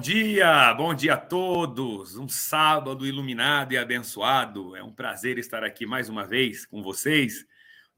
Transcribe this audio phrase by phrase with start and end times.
[0.00, 2.16] Dia, bom dia a todos.
[2.16, 4.74] Um sábado iluminado e abençoado.
[4.74, 7.46] É um prazer estar aqui mais uma vez com vocês,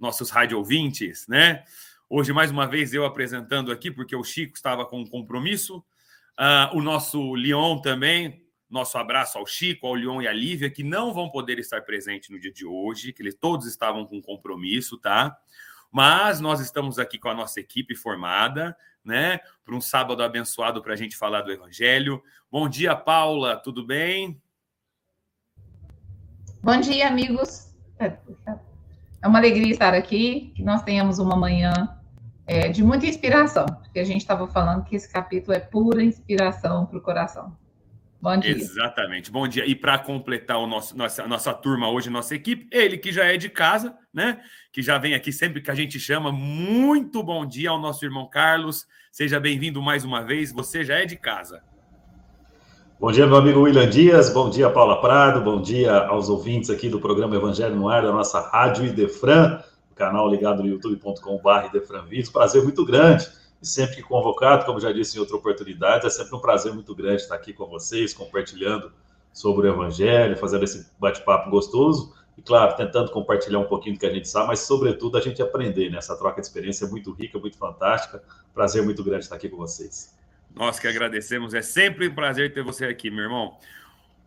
[0.01, 1.63] nossos rádio ouvintes, né?
[2.11, 5.79] Hoje, mais uma vez, eu apresentando aqui, porque o Chico estava com um compromisso.
[6.37, 8.45] Uh, o nosso Leon também.
[8.69, 12.31] Nosso abraço ao Chico, ao Leon e à Lívia, que não vão poder estar presentes
[12.31, 15.39] no dia de hoje, que eles todos estavam com compromisso, tá?
[15.93, 19.41] Mas nós estamos aqui com a nossa equipe formada, né?
[19.65, 22.23] Para um sábado abençoado para a gente falar do Evangelho.
[22.51, 24.41] Bom dia, Paula, tudo bem?
[26.63, 27.75] Bom dia, amigos.
[27.99, 31.73] É uma alegria estar aqui, que nós tenhamos uma manhã
[32.47, 36.87] é, de muita inspiração, porque a gente estava falando que esse capítulo é pura inspiração
[36.87, 37.57] para o coração.
[38.23, 38.53] Bom dia.
[38.53, 39.33] Exatamente.
[39.33, 39.67] Bom dia.
[39.67, 43.37] E para completar o nosso, nossa, nossa turma hoje, nossa equipe, ele que já é
[43.37, 44.41] de casa, né?
[44.73, 46.31] Que já vem aqui sempre que a gente chama.
[46.31, 48.87] Muito bom dia ao nosso irmão Carlos.
[49.11, 50.53] Seja bem-vindo mais uma vez.
[50.53, 51.65] Você já é de casa.
[53.01, 54.31] Bom dia, meu amigo William Dias.
[54.31, 55.41] Bom dia, Paula Prado.
[55.41, 59.61] Bom dia aos ouvintes aqui do programa Evangelho no Ar da nossa Rádio Idefran,
[59.97, 62.31] canal ligado no youtube.com.br Idefran Vídeos.
[62.31, 66.35] Prazer muito grande e sempre que convocado, como já disse em outra oportunidade, é sempre
[66.35, 68.93] um prazer muito grande estar aqui com vocês, compartilhando
[69.33, 74.07] sobre o Evangelho, fazendo esse bate-papo gostoso e, claro, tentando compartilhar um pouquinho do que
[74.07, 75.99] a gente sabe, mas, sobretudo, a gente aprender, né?
[75.99, 78.21] Essa troca de experiência é muito rica, muito fantástica.
[78.53, 80.13] Prazer muito grande estar aqui com vocês.
[80.55, 83.57] Nós que agradecemos, é sempre um prazer ter você aqui, meu irmão.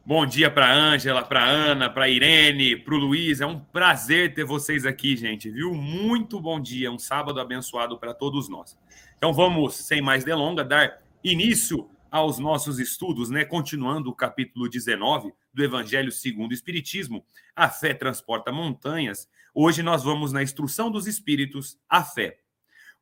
[0.06, 3.42] Bom dia para Ângela, para Ana, para Irene, para o Luiz.
[3.42, 5.74] É um prazer ter vocês aqui, gente, viu?
[5.74, 8.78] Muito bom dia, um sábado abençoado para todos nós.
[9.18, 13.44] Então vamos, sem mais delongas, dar início aos nossos estudos, né?
[13.44, 19.30] Continuando o capítulo 19 do Evangelho segundo o Espiritismo, a fé transporta montanhas.
[19.54, 22.40] Hoje nós vamos na instrução dos espíritos, a fé,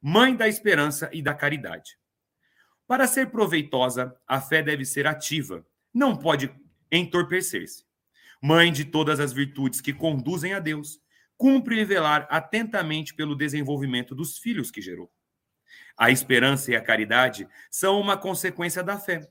[0.02, 1.98] mãe da esperança e da caridade.
[2.88, 6.54] Para ser proveitosa, a fé deve ser ativa, não pode
[6.92, 7.86] entorpecer-se.
[8.42, 11.00] Mãe de todas as virtudes que conduzem a Deus,
[11.38, 15.12] cumpre velar atentamente pelo desenvolvimento dos filhos que gerou.
[15.98, 19.28] A esperança e a caridade são uma consequência da fé.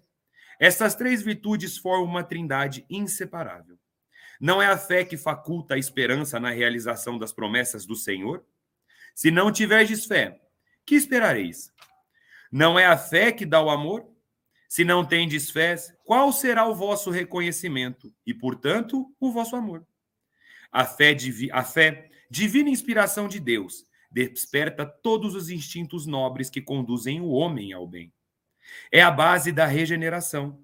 [0.58, 3.78] Essas três virtudes formam uma trindade inseparável.
[4.40, 8.44] Não é a fé que faculta a esperança na realização das promessas do Senhor?
[9.14, 10.40] Se não tiverdes fé,
[10.84, 11.72] que esperareis?
[12.50, 14.08] Não é a fé que dá o amor?
[14.68, 19.86] Se não tendes fé, qual será o vosso reconhecimento e, portanto, o vosso amor?
[20.70, 21.16] A fé,
[21.52, 27.72] a fé divina inspiração de Deus, desperta todos os instintos nobres que conduzem o homem
[27.72, 28.12] ao bem.
[28.90, 30.62] É a base da regeneração.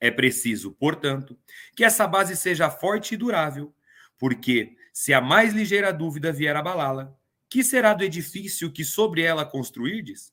[0.00, 1.36] É preciso, portanto,
[1.74, 3.74] que essa base seja forte e durável,
[4.16, 7.16] porque, se a mais ligeira dúvida vier abalá-la,
[7.48, 10.32] que será do edifício que sobre ela construirdes?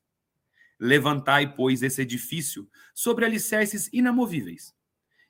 [0.79, 4.75] Levantai, pois, esse edifício sobre alicerces inamovíveis.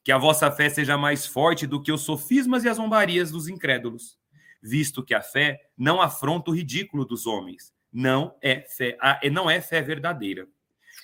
[0.04, 3.48] Que a vossa fé seja mais forte do que os sofismas e as zombarias dos
[3.48, 4.18] incrédulos
[4.66, 7.74] visto que a fé não afronta o ridículo dos homens.
[7.94, 8.98] Não é fé,
[9.31, 10.48] não é fé verdadeira.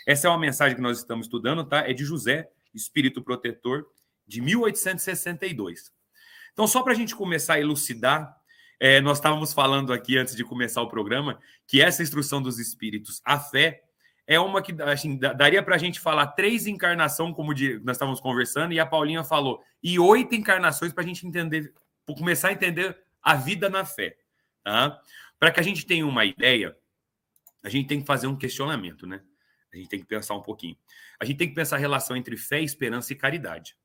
[0.05, 1.87] Essa é uma mensagem que nós estamos estudando, tá?
[1.87, 3.85] É de José, espírito protetor,
[4.27, 5.91] de 1862.
[6.51, 8.35] Então, só para a gente começar a elucidar,
[8.79, 13.21] é, nós estávamos falando aqui antes de começar o programa que essa instrução dos espíritos,
[13.23, 13.83] a fé,
[14.25, 17.53] é uma que assim, daria para a gente falar três encarnações, como
[17.83, 21.73] nós estávamos conversando, e a Paulinha falou, e oito encarnações para a gente entender,
[22.05, 24.17] começar a entender a vida na fé.
[24.63, 25.01] Tá?
[25.39, 26.77] Para que a gente tenha uma ideia,
[27.63, 29.21] a gente tem que fazer um questionamento, né?
[29.73, 30.77] A gente tem que pensar um pouquinho.
[31.19, 33.77] A gente tem que pensar a relação entre fé, esperança e caridade.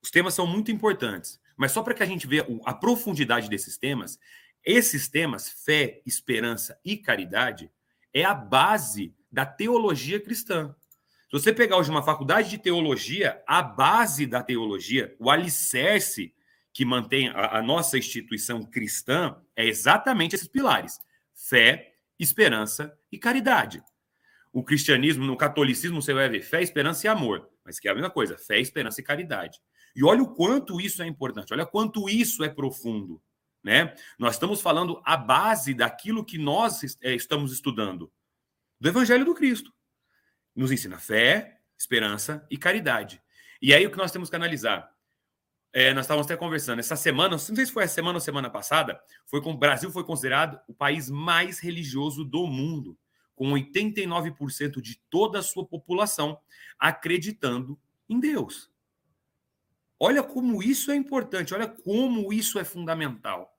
[0.00, 3.76] Os temas são muito importantes, mas só para que a gente veja a profundidade desses
[3.76, 4.18] temas,
[4.64, 7.70] esses temas, fé, esperança e caridade,
[8.12, 10.74] é a base da teologia cristã.
[11.24, 16.34] Se você pegar hoje uma faculdade de teologia, a base da teologia, o alicerce
[16.78, 21.00] que mantém a, a nossa instituição cristã é exatamente esses pilares:
[21.34, 23.82] fé, esperança e caridade.
[24.52, 27.94] O cristianismo, no catolicismo, você vai ver fé, esperança e amor, mas que é a
[27.96, 29.58] mesma coisa, fé, esperança e caridade.
[29.96, 33.20] E olha o quanto isso é importante, olha quanto isso é profundo.
[33.60, 33.92] Né?
[34.16, 38.08] Nós estamos falando a base daquilo que nós é, estamos estudando,
[38.80, 39.74] do Evangelho do Cristo.
[40.54, 43.20] Nos ensina fé, esperança e caridade.
[43.60, 44.96] E aí o que nós temos que analisar?
[45.72, 46.78] É, nós estávamos até conversando.
[46.78, 49.90] Essa semana, não sei se foi a semana ou semana passada, foi com o Brasil
[49.90, 52.98] foi considerado o país mais religioso do mundo,
[53.34, 56.38] com 89% de toda a sua população
[56.78, 57.78] acreditando
[58.08, 58.70] em Deus.
[60.00, 63.56] Olha como isso é importante, olha como isso é fundamental.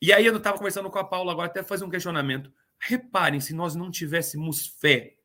[0.00, 2.52] E aí eu estava conversando com a Paula agora, até fazer um questionamento.
[2.78, 5.16] Reparem, se nós não tivéssemos fé,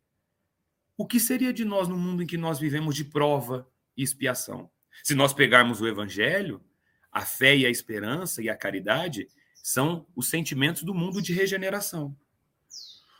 [0.95, 4.69] o que seria de nós no mundo em que nós vivemos de prova e expiação?
[5.03, 6.63] Se nós pegarmos o Evangelho,
[7.11, 9.27] a fé e a esperança e a caridade
[9.63, 12.15] são os sentimentos do mundo de regeneração.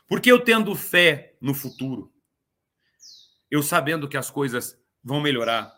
[0.06, 2.12] Porque eu tendo fé no futuro,
[3.50, 5.72] eu sabendo que as coisas vão melhorar,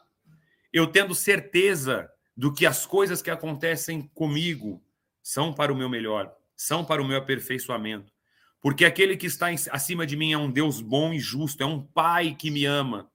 [0.73, 4.83] eu tendo certeza do que as coisas que acontecem comigo
[5.23, 8.13] são para o meu melhor, são para o meu aperfeiçoamento.
[8.61, 11.83] Porque aquele que está acima de mim é um Deus bom e justo, é um
[11.83, 13.10] Pai que me ama.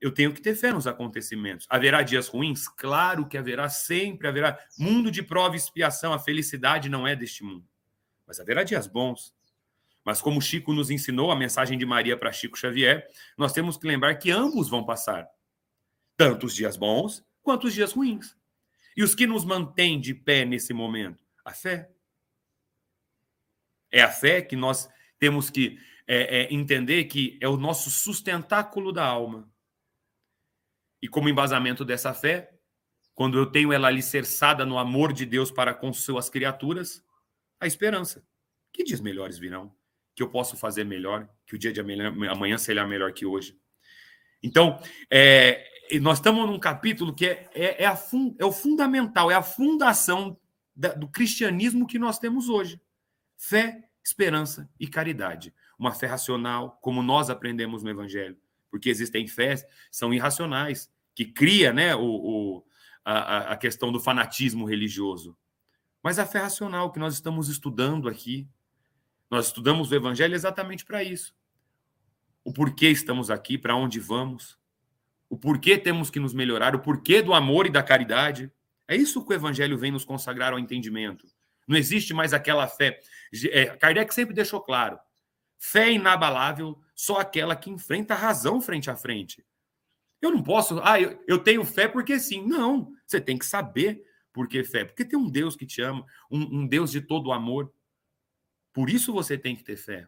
[0.00, 1.66] Eu tenho que ter fé nos acontecimentos.
[1.68, 2.66] Haverá dias ruins?
[2.68, 4.58] Claro que haverá, sempre haverá.
[4.78, 7.66] Mundo de prova e expiação, a felicidade não é deste mundo.
[8.26, 9.34] Mas haverá dias bons.
[10.04, 13.06] Mas como Chico nos ensinou, a mensagem de Maria para Chico Xavier,
[13.36, 15.28] nós temos que lembrar que ambos vão passar.
[16.16, 18.36] Tanto os dias bons quanto os dias ruins.
[18.96, 21.22] E os que nos mantém de pé nesse momento?
[21.44, 21.90] A fé.
[23.92, 24.88] É a fé que nós
[25.18, 29.50] temos que é, é, entender que é o nosso sustentáculo da alma.
[31.02, 32.50] E como embasamento dessa fé,
[33.14, 37.04] quando eu tenho ela alicerçada no amor de Deus para com suas criaturas,
[37.60, 38.24] a esperança.
[38.72, 39.74] Que dias melhores virão?
[40.14, 43.58] Que eu posso fazer melhor, que o dia de amanhã será melhor que hoje.
[44.42, 44.80] Então,
[45.10, 45.66] é,
[46.00, 49.42] nós estamos num capítulo que é, é, é, a fun, é o fundamental, é a
[49.42, 50.38] fundação
[50.74, 52.80] da, do cristianismo que nós temos hoje.
[53.36, 55.52] Fé, esperança e caridade.
[55.78, 58.38] Uma fé racional, como nós aprendemos no Evangelho.
[58.70, 62.64] Porque existem fés são irracionais, que cria né, o, o
[63.04, 65.36] a, a questão do fanatismo religioso.
[66.02, 68.48] Mas a fé racional que nós estamos estudando aqui,
[69.30, 71.34] nós estudamos o Evangelho exatamente para isso.
[72.42, 74.58] O porquê estamos aqui, para onde vamos,
[75.28, 78.50] o porquê temos que nos melhorar, o porquê do amor e da caridade.
[78.88, 81.26] É isso que o Evangelho vem nos consagrar ao entendimento.
[81.68, 82.98] Não existe mais aquela fé.
[83.52, 84.98] É, Kardec sempre deixou claro:
[85.58, 89.42] fé inabalável, só aquela que enfrenta a razão frente a frente.
[90.20, 92.46] Eu não posso, ah, eu, eu tenho fé porque sim.
[92.46, 94.04] Não, você tem que saber
[94.34, 94.84] por que fé.
[94.84, 97.72] Porque tem um Deus que te ama, um, um Deus de todo amor.
[98.70, 100.06] Por isso você tem que ter fé.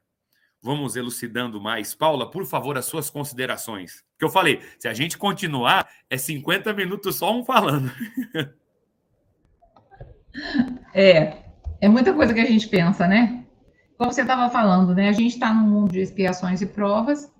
[0.61, 1.95] Vamos elucidando mais.
[1.95, 4.05] Paula, por favor, as suas considerações.
[4.19, 7.91] Que eu falei, se a gente continuar, é 50 minutos só um falando.
[10.95, 11.45] É,
[11.79, 13.42] é muita coisa que a gente pensa, né?
[14.03, 15.09] Como você estava falando, né?
[15.09, 17.33] A gente está num mundo de expiações e provas.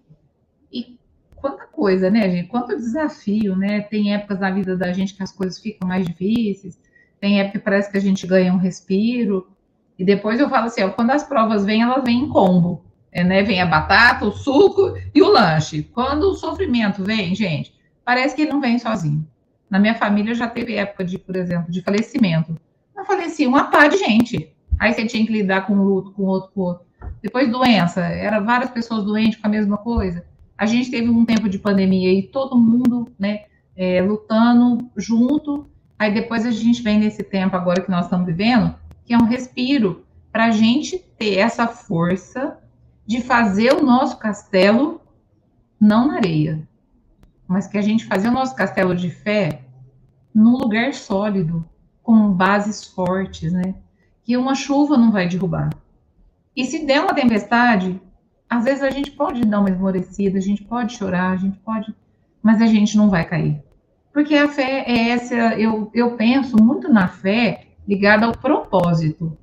[0.73, 0.97] E
[1.35, 2.47] quanta coisa, né, gente?
[2.47, 3.81] Quanto desafio, né?
[3.81, 6.79] Tem épocas na vida da gente que as coisas ficam mais difíceis.
[7.21, 9.51] Tem época que parece que a gente ganha um respiro.
[9.99, 12.85] E depois eu falo assim, ó, quando as provas vêm, elas vêm em combo.
[13.11, 13.43] É, né?
[13.43, 15.83] Vem a batata, o suco e o lanche.
[15.93, 19.27] Quando o sofrimento vem, gente, parece que ele não vem sozinho.
[19.69, 22.57] Na minha família já teve época de, por exemplo, de falecimento.
[22.97, 24.55] Eu faleci uma pá de gente.
[24.83, 26.85] Aí você tinha que lidar com um luto, com outro, com outro.
[27.23, 30.27] Depois doença, era várias pessoas doentes com a mesma coisa.
[30.59, 33.45] A gente teve um tempo de pandemia e todo mundo, né,
[33.77, 35.71] é, lutando junto.
[35.97, 38.75] Aí depois a gente vem nesse tempo agora que nós estamos vivendo,
[39.05, 42.59] que é um respiro para a gente ter essa força
[43.07, 45.01] de fazer o nosso castelo
[45.81, 46.69] não na areia,
[47.47, 49.63] mas que a gente fazer o nosso castelo de fé
[50.35, 51.65] num lugar sólido,
[52.03, 53.77] com bases fortes, né?
[54.25, 55.71] Que uma chuva não vai derrubar.
[56.55, 58.01] E se der uma tempestade,
[58.49, 61.95] às vezes a gente pode dar uma esmorecida, a gente pode chorar, a gente pode,
[62.43, 63.63] mas a gente não vai cair.
[64.13, 69.37] Porque a fé é essa, eu, eu penso muito na fé ligada ao propósito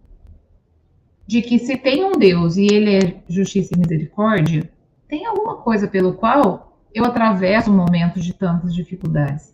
[1.26, 4.70] de que se tem um Deus e ele é justiça e misericórdia,
[5.08, 9.54] tem alguma coisa pelo qual eu atravesso momentos de tantas dificuldades.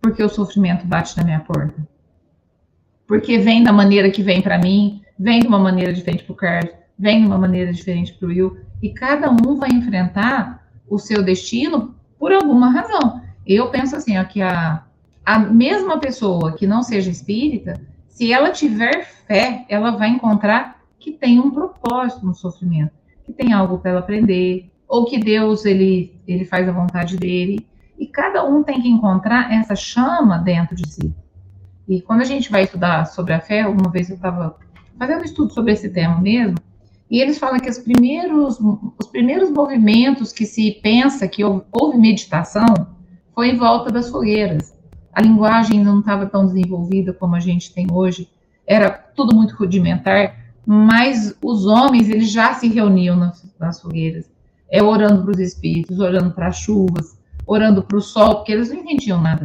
[0.00, 1.86] Porque o sofrimento bate na minha porta.
[3.12, 6.34] Porque vem da maneira que vem para mim, vem de uma maneira diferente para o
[6.34, 10.98] Carlos, vem de uma maneira diferente para o Will, e cada um vai enfrentar o
[10.98, 13.20] seu destino por alguma razão.
[13.46, 14.82] Eu penso assim, ó, que a,
[15.26, 17.78] a mesma pessoa que não seja espírita,
[18.08, 22.92] se ela tiver fé, ela vai encontrar que tem um propósito no sofrimento,
[23.26, 27.68] que tem algo para ela aprender, ou que Deus ele, ele faz a vontade dele.
[27.98, 31.14] E cada um tem que encontrar essa chama dentro de si.
[31.88, 34.56] E quando a gente vai estudar sobre a fé, uma vez eu estava
[34.98, 36.56] fazendo um estudo sobre esse tema mesmo,
[37.10, 38.58] E eles falam que os primeiros,
[38.98, 42.64] os primeiros movimentos que se pensa que houve, meditação
[43.34, 44.74] foi em volta das fogueiras.
[45.12, 48.30] A linguagem não estava tão desenvolvida como a gente tem hoje,
[48.66, 54.30] era tudo muito rudimentar, mas os homens eles já se reuniam nas, nas fogueiras,
[54.70, 58.70] é orando para os espíritos, orando para as chuvas, orando para o sol, porque eles
[58.70, 59.42] não entendiam nada.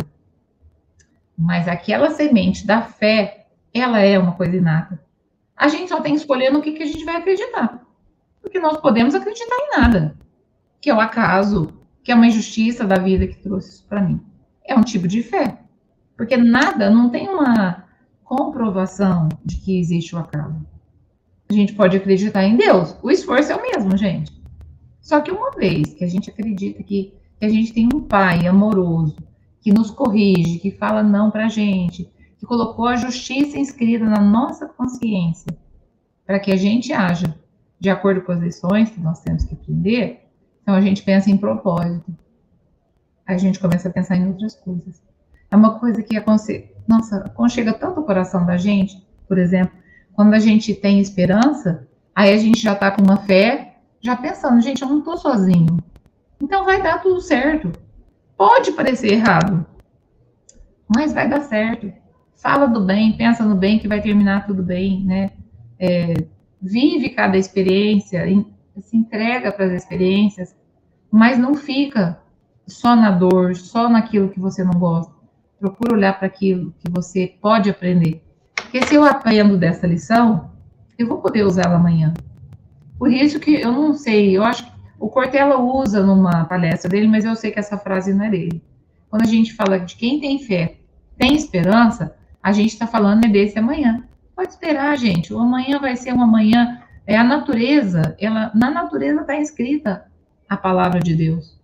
[1.38, 5.00] Mas aquela semente da fé, ela é uma coisa inata.
[5.56, 7.86] A gente só tem que escolher no que, que a gente vai acreditar.
[8.42, 10.16] Porque nós podemos acreditar em nada.
[10.82, 14.20] Que é o acaso, que é uma injustiça da vida que trouxe isso para mim.
[14.66, 15.60] É um tipo de fé.
[16.16, 17.86] Porque nada, não tem uma
[18.24, 20.66] comprovação de que existe o acaso.
[21.50, 22.96] A gente pode acreditar em Deus.
[23.02, 24.32] O esforço é o mesmo, gente.
[25.00, 28.46] Só que uma vez que a gente acredita que, que a gente tem um pai
[28.46, 29.16] amoroso,
[29.68, 32.10] que nos corrige, que fala não para a gente,
[32.40, 35.52] que colocou a justiça inscrita na nossa consciência,
[36.26, 37.36] para que a gente haja
[37.78, 40.26] de acordo com as lições que nós temos que aprender,
[40.62, 42.16] então a gente pensa em propósito.
[43.26, 45.02] A gente começa a pensar em outras coisas.
[45.52, 46.72] É uma coisa que aconse...
[46.88, 49.78] Nossa, aconchega tanto o coração da gente, por exemplo,
[50.14, 54.62] quando a gente tem esperança, aí a gente já está com uma fé, já pensando,
[54.62, 55.78] gente, eu não estou sozinho.
[56.42, 57.70] Então vai dar tudo certo.
[58.38, 59.66] Pode parecer errado,
[60.88, 61.92] mas vai dar certo
[62.38, 65.32] fala do bem, pensa no bem que vai terminar tudo bem, né?
[65.80, 66.14] É,
[66.62, 68.24] vive cada experiência,
[68.80, 70.56] se entrega para as experiências,
[71.12, 72.20] mas não fica
[72.68, 75.14] só na dor, só naquilo que você não gosta.
[75.60, 78.24] Procura olhar para aquilo que você pode aprender.
[78.56, 80.52] Porque se eu aprendo dessa lição,
[80.98, 82.14] eu vou poder usá-la amanhã.
[83.00, 87.08] Por isso que eu não sei, eu acho que o Cortella usa numa palestra dele,
[87.08, 88.64] mas eu sei que essa frase não é dele.
[89.10, 90.78] Quando a gente fala de quem tem fé,
[91.18, 94.04] tem esperança, a gente está falando é desse amanhã.
[94.36, 95.34] Pode esperar, gente.
[95.34, 96.82] O amanhã vai ser um amanhã.
[97.06, 98.16] É a natureza.
[98.20, 100.06] Ela, na natureza está escrita
[100.48, 101.58] a palavra de Deus.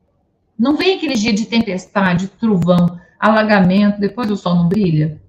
[0.58, 5.22] Não vem aquele dia de tempestade, trovão, alagamento, depois o sol não brilha.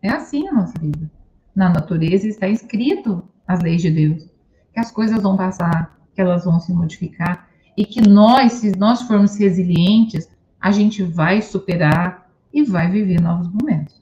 [0.00, 1.10] É assim a nossa vida.
[1.54, 4.28] Na natureza está escrito as leis de Deus.
[4.72, 7.48] Que as coisas vão passar, que elas vão se modificar.
[7.76, 10.28] E que nós, se nós formos resilientes,
[10.60, 14.00] a gente vai superar e vai viver novos momentos.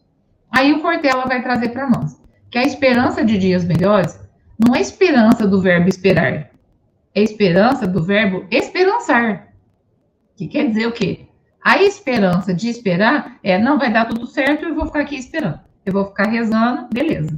[0.51, 4.19] Aí o Cortella vai trazer para nós que a esperança de dias melhores
[4.59, 6.51] não é esperança do verbo esperar,
[7.15, 9.49] é esperança do verbo esperançar.
[10.37, 11.29] Que quer dizer o quê?
[11.63, 15.61] A esperança de esperar é não vai dar tudo certo, eu vou ficar aqui esperando.
[15.85, 17.37] Eu vou ficar rezando, beleza.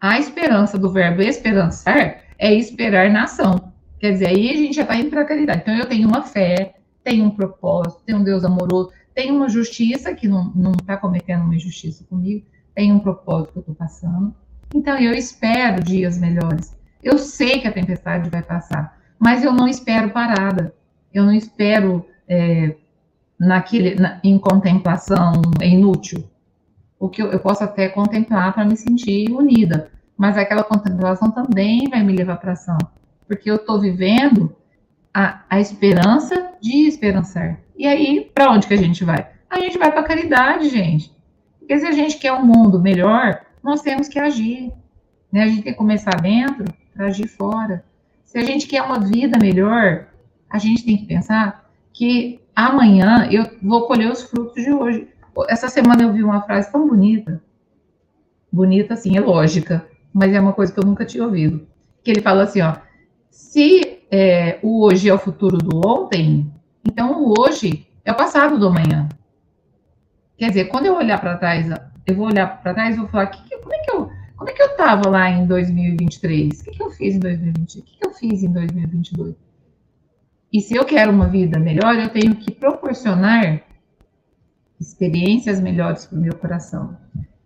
[0.00, 3.72] A esperança do verbo esperançar é esperar na ação.
[4.04, 5.62] Quer dizer, aí a gente já está indo para a caridade.
[5.62, 10.14] Então eu tenho uma fé, tenho um propósito, tenho um Deus amoroso, tem uma justiça
[10.14, 12.44] que não está cometendo uma injustiça comigo,
[12.74, 14.34] tem um propósito que eu estou passando.
[14.74, 16.76] Então, eu espero dias melhores.
[17.02, 20.74] Eu sei que a tempestade vai passar, mas eu não espero parada.
[21.10, 22.76] Eu não espero é,
[23.40, 26.28] naquele, na, em contemplação é inútil.
[27.00, 31.88] O que eu, eu posso até contemplar para me sentir unida, mas aquela contemplação também
[31.88, 32.76] vai me levar para ação,
[33.26, 34.54] porque eu estou vivendo
[35.12, 37.60] a, a esperança de esperançar.
[37.76, 39.28] E aí, para onde que a gente vai?
[39.48, 41.14] A gente vai para a caridade, gente.
[41.58, 44.72] Porque se a gente quer um mundo melhor, nós temos que agir.
[45.32, 45.44] Né?
[45.44, 46.64] A gente tem que começar dentro
[46.94, 47.84] para agir fora.
[48.24, 50.06] Se a gente quer uma vida melhor,
[50.50, 55.08] a gente tem que pensar que amanhã eu vou colher os frutos de hoje.
[55.48, 57.42] Essa semana eu vi uma frase tão bonita.
[58.52, 61.66] Bonita, assim, é lógica, mas é uma coisa que eu nunca tinha ouvido.
[62.02, 62.76] Que ele fala assim, ó,
[63.34, 66.52] se é, o hoje é o futuro do ontem,
[66.86, 69.08] então, o hoje é o passado do amanhã.
[70.38, 71.66] Quer dizer, quando eu olhar para trás,
[72.06, 74.52] eu vou olhar para trás e vou falar, que, como é que eu como é
[74.52, 76.60] que eu estava lá em 2023?
[76.60, 77.78] O que, que eu fiz em 2020?
[77.78, 79.34] O que, que eu fiz em 2022?
[80.52, 83.62] E se eu quero uma vida melhor, eu tenho que proporcionar
[84.80, 86.96] experiências melhores para o meu coração.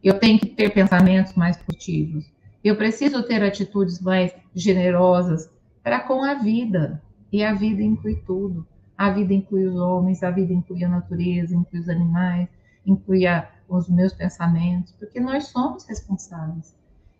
[0.02, 2.24] Eu tenho que ter pensamentos mais positivos.
[2.64, 5.48] Eu preciso ter atitudes mais generosas
[5.82, 7.02] para com a vida.
[7.32, 8.66] E a vida inclui tudo.
[8.96, 12.48] A vida inclui os homens, a vida inclui a natureza, inclui os animais,
[12.84, 16.76] inclui a, os meus pensamentos, porque nós somos responsáveis.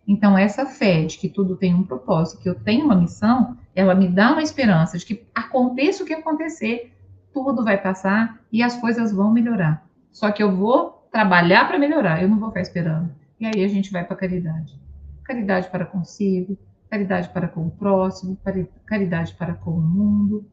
[0.07, 3.93] Então, essa fé de que tudo tem um propósito, que eu tenho uma missão, ela
[3.93, 6.91] me dá uma esperança de que aconteça o que acontecer,
[7.31, 9.87] tudo vai passar e as coisas vão melhorar.
[10.11, 13.13] Só que eu vou trabalhar para melhorar, eu não vou ficar esperando.
[13.39, 14.77] E aí a gente vai para a caridade.
[15.23, 16.57] Caridade para consigo,
[16.89, 18.37] caridade para com o próximo,
[18.85, 20.45] caridade para com o mundo.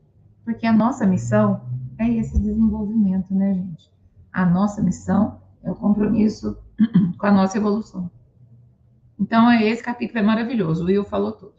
[0.45, 1.63] Porque a nossa missão
[1.99, 3.91] é esse desenvolvimento, né, gente?
[4.33, 6.57] A nossa missão é o compromisso
[7.19, 8.11] com a nossa evolução.
[9.19, 10.85] Então, esse capítulo é maravilhoso.
[10.85, 11.55] O Will falou tudo.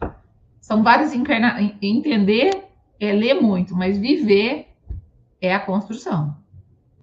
[0.62, 1.60] são vários encarna...
[1.82, 2.66] Entender
[3.00, 4.68] é ler muito, mas viver
[5.42, 6.38] é a construção.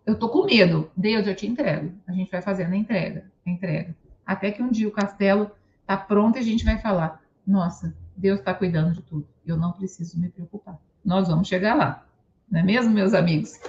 [0.07, 0.91] Eu tô com medo.
[0.97, 1.93] Deus, eu te entrego.
[2.07, 3.97] A gente vai fazendo a entrega, a entrega.
[4.25, 5.51] Até que um dia o castelo
[5.87, 9.29] tá pronto e a gente vai falar: nossa, Deus está cuidando de tudo.
[9.47, 10.79] Eu não preciso me preocupar.
[11.05, 12.07] Nós vamos chegar lá.
[12.51, 13.61] Não é mesmo, meus amigos?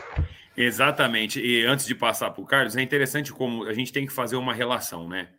[0.55, 1.39] Exatamente.
[1.39, 4.37] E antes de passar para o Carlos, é interessante como a gente tem que fazer
[4.37, 5.29] uma relação, né?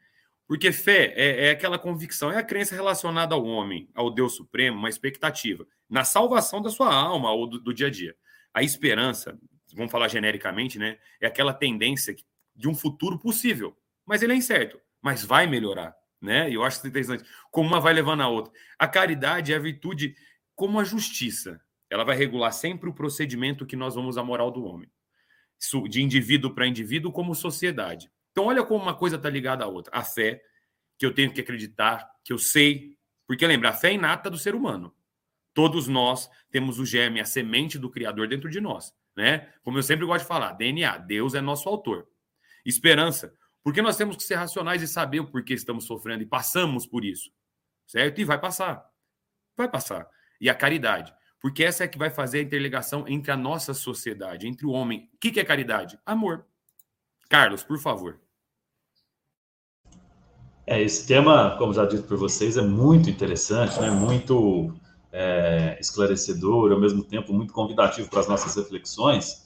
[0.46, 4.78] Porque fé é, é, aquela convicção, é a crença relacionada ao homem, ao Deus Supremo,
[4.78, 8.14] uma expectativa na salvação da sua alma ou do, do dia a dia.
[8.54, 9.38] A esperança,
[9.74, 10.98] vamos falar genericamente, né?
[11.20, 12.14] É aquela tendência
[12.54, 16.50] de um futuro possível, mas ele é incerto, mas vai melhorar, né?
[16.50, 18.52] Eu acho interessante como uma vai levando a outra.
[18.78, 20.16] A caridade é a virtude
[20.54, 21.60] como a justiça.
[21.88, 24.90] Ela vai regular sempre o procedimento que nós vamos à moral do homem,
[25.88, 28.10] de indivíduo para indivíduo, como sociedade.
[28.32, 29.96] Então, olha como uma coisa está ligada à outra.
[29.96, 30.42] A fé,
[30.98, 32.96] que eu tenho que acreditar, que eu sei.
[33.26, 34.94] Porque lembra, a fé é inata do ser humano.
[35.54, 38.92] Todos nós temos o germe, a semente do Criador dentro de nós.
[39.16, 39.50] Né?
[39.62, 42.06] Como eu sempre gosto de falar, DNA, Deus é nosso autor.
[42.64, 43.32] Esperança,
[43.66, 47.04] porque nós temos que ser racionais e saber o porquê estamos sofrendo e passamos por
[47.04, 47.32] isso.
[47.84, 48.20] Certo?
[48.20, 48.88] E vai passar.
[49.56, 50.08] Vai passar.
[50.40, 54.46] E a caridade, porque essa é que vai fazer a interligação entre a nossa sociedade,
[54.46, 55.10] entre o homem.
[55.12, 55.98] O que é caridade?
[56.06, 56.46] Amor.
[57.28, 58.20] Carlos, por favor.
[60.64, 63.90] É, esse tema, como já dito por vocês, é muito interessante, né?
[63.90, 64.72] muito
[65.10, 69.44] é, esclarecedor, ao mesmo tempo muito convidativo para as nossas reflexões.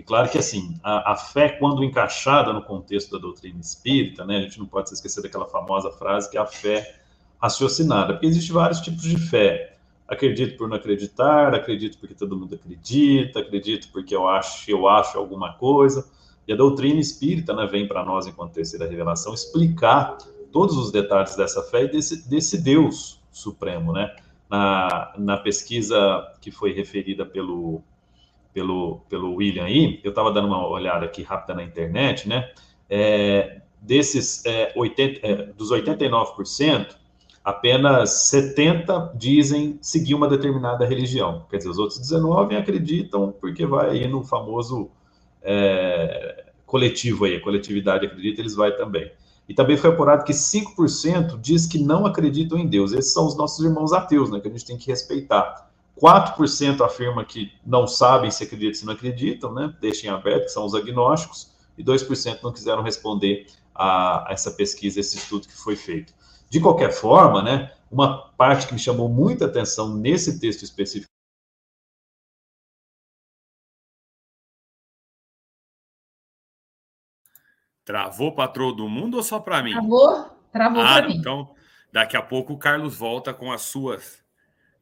[0.00, 4.38] E claro que, assim, a, a, fé, quando encaixada no contexto da doutrina espírita, né,
[4.38, 7.00] a gente não pode se esquecer daquela famosa frase que é a fé
[7.38, 9.76] raciocinada, porque existem vários tipos de fé.
[10.08, 15.18] Acredito por não acreditar, acredito porque todo mundo acredita, acredito porque eu acho, eu acho
[15.18, 16.10] alguma coisa.
[16.48, 20.16] E a doutrina espírita né, vem para nós, enquanto terceira revelação, explicar
[20.50, 24.16] todos os detalhes dessa fé e desse, desse Deus supremo, né?
[24.48, 27.84] Na, na pesquisa que foi referida pelo,
[28.52, 32.50] pelo, pelo William aí, eu estava dando uma olhada aqui rápida na internet, né?
[32.88, 36.96] É, desses é, 80, é, dos 89%,
[37.44, 41.46] apenas 70 dizem seguir uma determinada religião.
[41.48, 44.90] Quer dizer, os outros 19 acreditam porque vai aí no famoso
[45.42, 49.10] é, coletivo aí, a coletividade acredita, eles vai também.
[49.48, 52.92] E também foi apurado que 5% diz que não acreditam em Deus.
[52.92, 55.69] Esses são os nossos irmãos ateus, né, que a gente tem que respeitar.
[56.00, 59.74] 4% afirma que não sabem se acreditam se não acreditam, né?
[59.80, 65.00] Deixem aberto, que são os agnósticos, e 2% não quiseram responder a, a, essa pesquisa,
[65.00, 66.14] esse estudo que foi feito.
[66.48, 71.10] De qualquer forma, né, uma parte que me chamou muita atenção nesse texto específico
[77.90, 79.72] Travou para todo mundo ou só para mim?
[79.72, 81.16] Travou, travou ah, para mim.
[81.16, 81.52] Então,
[81.92, 84.22] daqui a pouco o Carlos volta com as suas,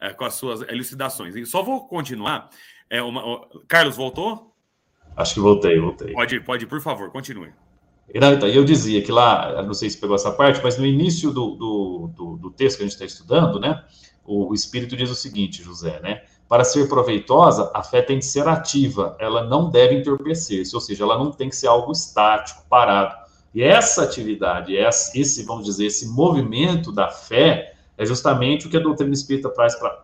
[0.00, 1.34] é, com as suas elucidações.
[1.36, 2.50] E só vou continuar.
[2.90, 4.54] É uma, Carlos, voltou?
[5.16, 6.12] Acho que voltei, voltei.
[6.12, 7.52] Pode, pode, por favor, continue.
[8.14, 11.30] Não, então, eu dizia que lá, não sei se pegou essa parte, mas no início
[11.30, 13.84] do, do, do, do texto que a gente está estudando, né,
[14.24, 18.24] o, o Espírito diz o seguinte, José, né, para ser proveitosa, a fé tem que
[18.24, 22.64] ser ativa, ela não deve entorpecer-se, ou seja, ela não tem que ser algo estático,
[22.70, 23.14] parado.
[23.54, 28.80] E essa atividade, esse, vamos dizer, esse movimento da fé, é justamente o que a
[28.80, 29.50] doutrina espírita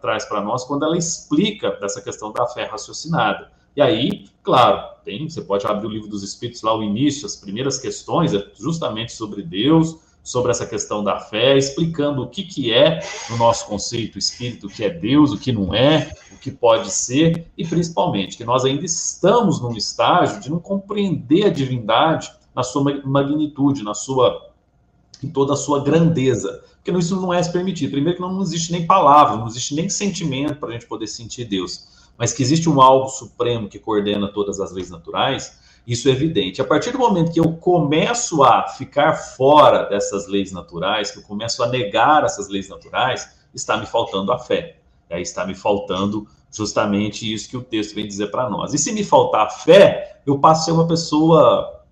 [0.01, 3.53] traz para nós quando ela explica dessa questão da fé raciocinada.
[3.77, 7.37] E aí, claro, tem, você pode abrir o livro dos Espíritos lá, o início, as
[7.37, 12.73] primeiras questões, é justamente sobre Deus, sobre essa questão da fé, explicando o que, que
[12.73, 16.51] é, no nosso conceito espírito, o que é Deus, o que não é, o que
[16.51, 22.33] pode ser, e principalmente que nós ainda estamos num estágio de não compreender a divindade
[22.55, 24.51] na sua magnitude, na sua
[25.23, 27.93] em toda a sua grandeza, porque isso não é permitido.
[27.93, 31.47] Primeiro que não existe nem palavra, não existe nem sentimento para a gente poder sentir
[31.47, 36.13] Deus, mas que existe um algo supremo que coordena todas as leis naturais, isso é
[36.13, 36.61] evidente.
[36.61, 41.23] A partir do momento que eu começo a ficar fora dessas leis naturais, que eu
[41.23, 44.77] começo a negar essas leis naturais, está me faltando a fé.
[45.11, 48.75] Aí está me faltando justamente isso que o texto vem dizer para nós.
[48.75, 51.83] E se me faltar a fé, eu passo a ser uma pessoa,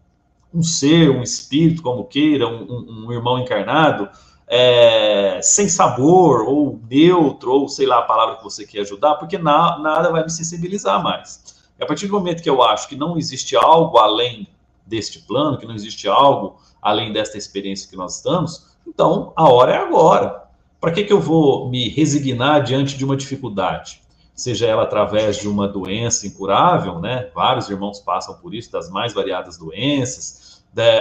[0.52, 4.08] um ser, um espírito, como queira, um, um irmão encarnado,
[4.54, 9.38] é, sem sabor, ou neutro, ou sei lá a palavra que você quer ajudar, porque
[9.38, 11.62] na, nada vai me sensibilizar mais.
[11.80, 14.46] E a partir do momento que eu acho que não existe algo além
[14.86, 19.72] deste plano, que não existe algo além desta experiência que nós estamos, então a hora
[19.72, 20.42] é agora.
[20.78, 24.02] Para que, que eu vou me resignar diante de uma dificuldade?
[24.34, 27.30] Seja ela através de uma doença incurável, né?
[27.34, 30.41] Vários irmãos passam por isso, das mais variadas doenças.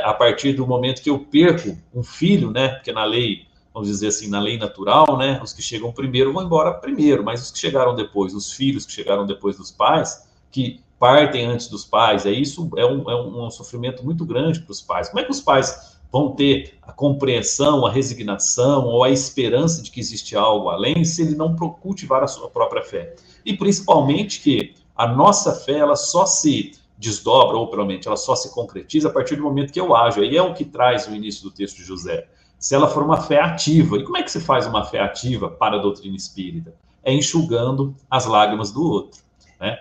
[0.04, 2.70] A partir do momento que eu perco um filho, né?
[2.70, 5.40] Porque na lei vamos dizer assim, na lei natural, né?
[5.42, 8.92] Os que chegam primeiro vão embora primeiro, mas os que chegaram depois, os filhos que
[8.92, 13.50] chegaram depois dos pais, que partem antes dos pais, é isso é um, é um
[13.50, 15.10] sofrimento muito grande para os pais.
[15.10, 19.90] Como é que os pais vão ter a compreensão, a resignação ou a esperança de
[19.90, 23.16] que existe algo além se ele não cultivar a sua própria fé?
[23.46, 28.36] E principalmente que a nossa fé ela só se desdobra, ou pelo menos ela só
[28.36, 30.22] se concretiza a partir do momento que eu ajo.
[30.22, 32.28] Aí é o que traz o início do texto de José
[32.60, 33.98] se ela for uma fé ativa.
[33.98, 36.76] E como é que se faz uma fé ativa para a doutrina espírita?
[37.04, 39.20] É enxugando as lágrimas do outro.
[39.60, 39.80] Né?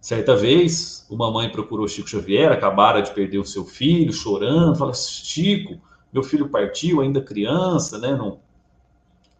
[0.00, 4.94] Certa vez, uma mãe procurou Chico Xavier, acabara de perder o seu filho, chorando, fala:
[4.94, 5.80] Chico,
[6.12, 8.38] meu filho partiu ainda criança, né, num,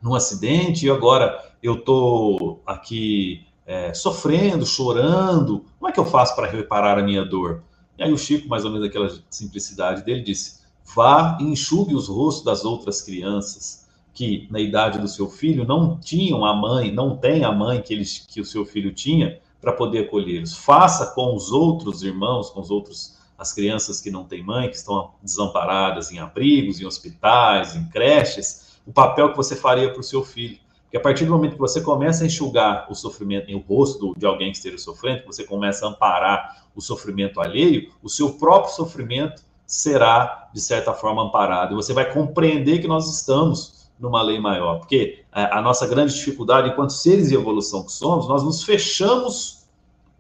[0.03, 6.37] num acidente, e agora eu estou aqui é, sofrendo, chorando, como é que eu faço
[6.37, 7.63] para reparar a minha dor?
[7.99, 10.61] E aí o Chico, mais ou menos aquela simplicidade dele, disse:
[10.95, 15.99] Vá e enxugue os rostos das outras crianças que, na idade do seu filho, não
[15.99, 19.73] tinham a mãe, não tem a mãe que, eles, que o seu filho tinha para
[19.73, 20.57] poder acolhê-los.
[20.57, 24.77] Faça com os outros irmãos, com os outros, as crianças que não têm mãe, que
[24.77, 30.05] estão desamparadas em abrigos, em hospitais, em creches, o papel que você faria para o
[30.05, 30.59] seu filho.
[30.97, 34.15] Porque a partir do momento que você começa a enxugar o sofrimento em o rosto
[34.17, 38.33] de alguém que esteja sofrendo, que você começa a amparar o sofrimento alheio, o seu
[38.35, 41.75] próprio sofrimento será, de certa forma, amparado.
[41.75, 44.79] E você vai compreender que nós estamos numa lei maior.
[44.79, 49.67] Porque é, a nossa grande dificuldade, enquanto seres de evolução que somos, nós nos fechamos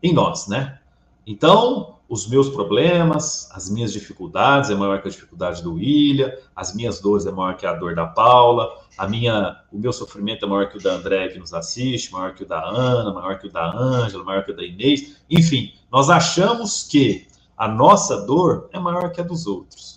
[0.02, 0.78] em nós, né?
[1.26, 6.74] Então, os meus problemas, as minhas dificuldades é maior que a dificuldade do William, as
[6.74, 10.48] minhas dores é maior que a dor da Paula, a minha, o meu sofrimento é
[10.48, 13.48] maior que o da André que nos assiste, maior que o da Ana, maior que
[13.48, 15.16] o da Ângela, maior que o da Inês.
[15.28, 19.96] Enfim, nós achamos que a nossa dor é maior que a dos outros.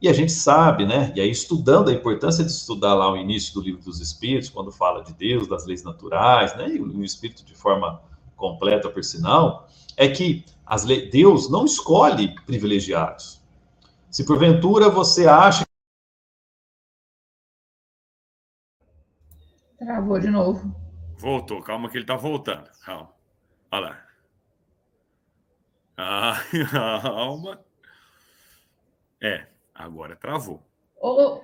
[0.00, 1.12] E a gente sabe, né?
[1.14, 4.72] E aí, estudando a importância de estudar lá o início do livro dos Espíritos, quando
[4.72, 6.74] fala de Deus, das leis naturais, né?
[6.74, 8.00] E o Espírito de forma
[8.42, 11.08] completa, por sinal, é que as le...
[11.08, 13.40] Deus não escolhe privilegiados.
[14.10, 15.64] Se porventura você acha.
[19.78, 20.74] Travou de novo.
[21.18, 22.68] Voltou, calma que ele está voltando.
[22.84, 23.12] Calma.
[23.70, 24.04] Olha lá.
[25.96, 26.36] Ah,
[27.00, 27.64] calma.
[29.22, 30.66] É, agora travou.
[31.00, 31.40] Oh,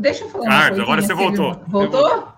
[0.00, 0.46] deixa eu falar.
[0.46, 1.54] Carlos, agora você voltou.
[1.68, 2.00] Voltou?
[2.00, 2.33] Voltou.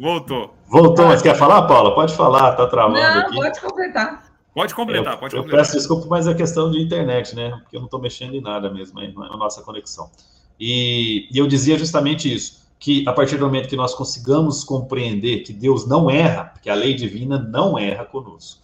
[0.00, 1.94] Voltou, mas quer falar, Paula?
[1.94, 3.34] Pode falar, tá travando Não, aqui.
[3.34, 4.28] pode completar.
[4.54, 5.64] Pode completar, eu, pode eu completar.
[5.64, 7.50] peço desculpa, mas é questão de internet, né?
[7.62, 10.10] Porque eu não estou mexendo em nada mesmo, é a nossa conexão.
[10.58, 15.40] E, e eu dizia justamente isso, que a partir do momento que nós consigamos compreender
[15.40, 18.60] que Deus não erra, que a lei divina não erra conosco.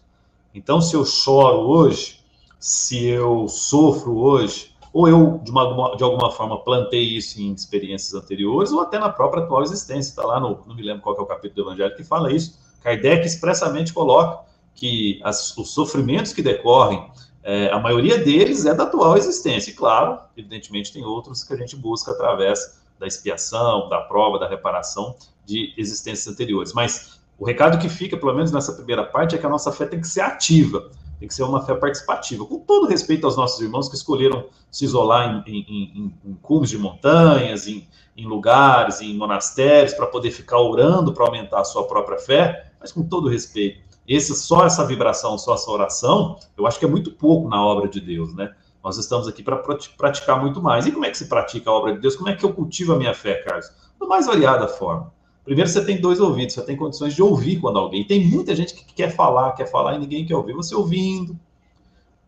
[0.55, 2.21] Então, se eu choro hoje,
[2.59, 8.15] se eu sofro hoje, ou eu, de, uma, de alguma forma, plantei isso em experiências
[8.15, 10.11] anteriores, ou até na própria atual existência.
[10.11, 12.57] Está lá no, não me lembro qual é o capítulo do Evangelho que fala isso.
[12.81, 17.11] Kardec expressamente coloca que as, os sofrimentos que decorrem,
[17.43, 19.73] é, a maioria deles é da atual existência.
[19.73, 24.49] E, claro, evidentemente, tem outros que a gente busca através da expiação, da prova, da
[24.49, 26.73] reparação de existências anteriores.
[26.73, 29.87] Mas o recado que fica, pelo menos nessa primeira parte, é que a nossa fé
[29.87, 30.89] tem que ser ativa
[31.25, 34.85] tem que ser uma fé participativa, com todo respeito aos nossos irmãos que escolheram se
[34.85, 40.31] isolar em, em, em, em cumes de montanhas, em, em lugares, em monastérios, para poder
[40.31, 43.83] ficar orando para aumentar a sua própria fé, mas com todo respeito.
[44.07, 47.89] Esse, só essa vibração, só essa oração, eu acho que é muito pouco na obra
[47.89, 48.55] de Deus, né?
[48.83, 49.57] Nós estamos aqui para
[49.97, 50.87] praticar muito mais.
[50.87, 52.17] E como é que se pratica a obra de Deus?
[52.17, 53.71] Como é que eu cultivo a minha fé, Carlos?
[53.99, 55.11] Da mais variada forma.
[55.45, 58.05] Primeiro, você tem dois ouvidos, você tem condições de ouvir quando alguém.
[58.05, 60.55] Tem muita gente que quer falar, quer falar e ninguém quer ouvir.
[60.55, 61.39] Você ouvindo.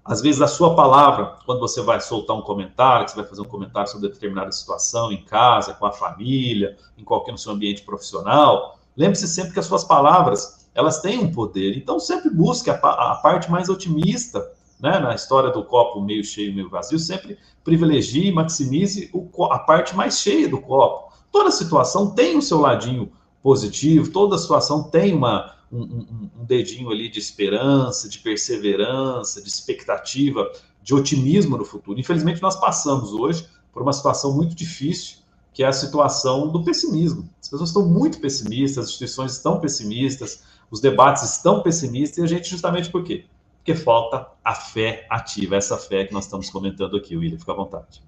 [0.05, 3.41] Às vezes, a sua palavra, quando você vai soltar um comentário, que você vai fazer
[3.41, 7.83] um comentário sobre determinada situação em casa, com a família, em qualquer no seu ambiente
[7.83, 11.77] profissional, lembre-se sempre que as suas palavras elas têm um poder.
[11.77, 14.47] Então, sempre busque a, a parte mais otimista,
[14.79, 14.99] né?
[15.01, 20.21] Na história do copo meio cheio, meio vazio, sempre privilegie, maximize o, a parte mais
[20.21, 23.13] cheia do copo Toda situação tem o seu ladinho
[23.43, 30.51] positivo, toda situação tem uma, um, um, dedinho ali de esperança, de perseverança, de expectativa,
[30.83, 31.99] de otimismo no futuro.
[31.99, 35.19] Infelizmente, nós passamos hoje por uma situação muito difícil,
[35.53, 37.29] que é a situação do pessimismo.
[37.41, 42.27] As pessoas estão muito pessimistas, as instituições estão pessimistas, os debates estão pessimistas, e a
[42.27, 43.25] gente justamente por quê?
[43.59, 47.39] Porque falta a fé ativa, essa fé que nós estamos comentando aqui, William.
[47.39, 48.03] Fica à vontade.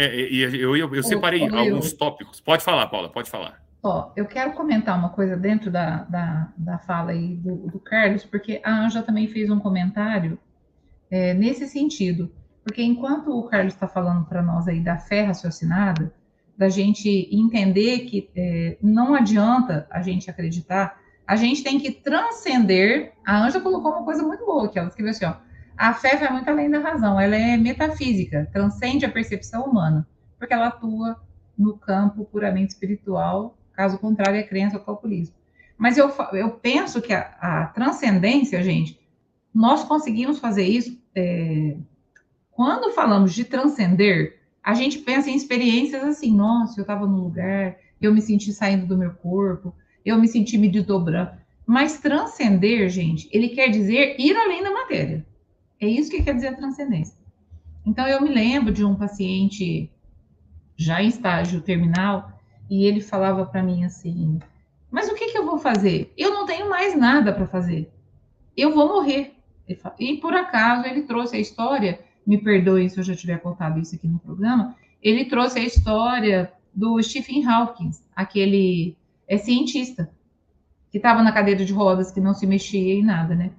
[0.00, 2.40] É, e eu, eu, eu separei alguns tópicos.
[2.40, 3.60] Pode falar, Paula, pode falar.
[3.82, 8.24] Ó, eu quero comentar uma coisa dentro da, da, da fala aí do, do Carlos,
[8.24, 10.38] porque a Anja também fez um comentário
[11.10, 12.32] é, nesse sentido.
[12.62, 16.14] Porque enquanto o Carlos está falando para nós aí da fé raciocinada,
[16.56, 23.14] da gente entender que é, não adianta a gente acreditar, a gente tem que transcender.
[23.26, 25.34] A Anja colocou uma coisa muito boa que ela escreveu assim: ó,
[25.78, 30.52] a fé vai muito além da razão, ela é metafísica, transcende a percepção humana, porque
[30.52, 31.20] ela atua
[31.56, 35.36] no campo puramente espiritual, caso contrário, é crença ou calculismo.
[35.76, 38.98] Mas eu, eu penso que a, a transcendência, gente,
[39.54, 41.00] nós conseguimos fazer isso.
[41.14, 41.76] É,
[42.50, 47.76] quando falamos de transcender, a gente pensa em experiências assim, nossa, eu estava num lugar,
[48.00, 49.72] eu me senti saindo do meu corpo,
[50.04, 51.30] eu me senti me desdobrando.
[51.64, 55.24] Mas transcender, gente, ele quer dizer ir além da matéria.
[55.80, 57.16] É isso que quer dizer transcendência.
[57.86, 59.90] Então, eu me lembro de um paciente
[60.76, 62.32] já em estágio terminal,
[62.70, 64.38] e ele falava para mim assim:
[64.90, 66.12] Mas o que, que eu vou fazer?
[66.16, 67.90] Eu não tenho mais nada para fazer.
[68.56, 69.34] Eu vou morrer.
[69.98, 73.94] E por acaso ele trouxe a história, me perdoe se eu já tiver contado isso
[73.94, 80.10] aqui no programa, ele trouxe a história do Stephen Hawking, aquele é cientista
[80.90, 83.50] que estava na cadeira de rodas, que não se mexia em nada, né?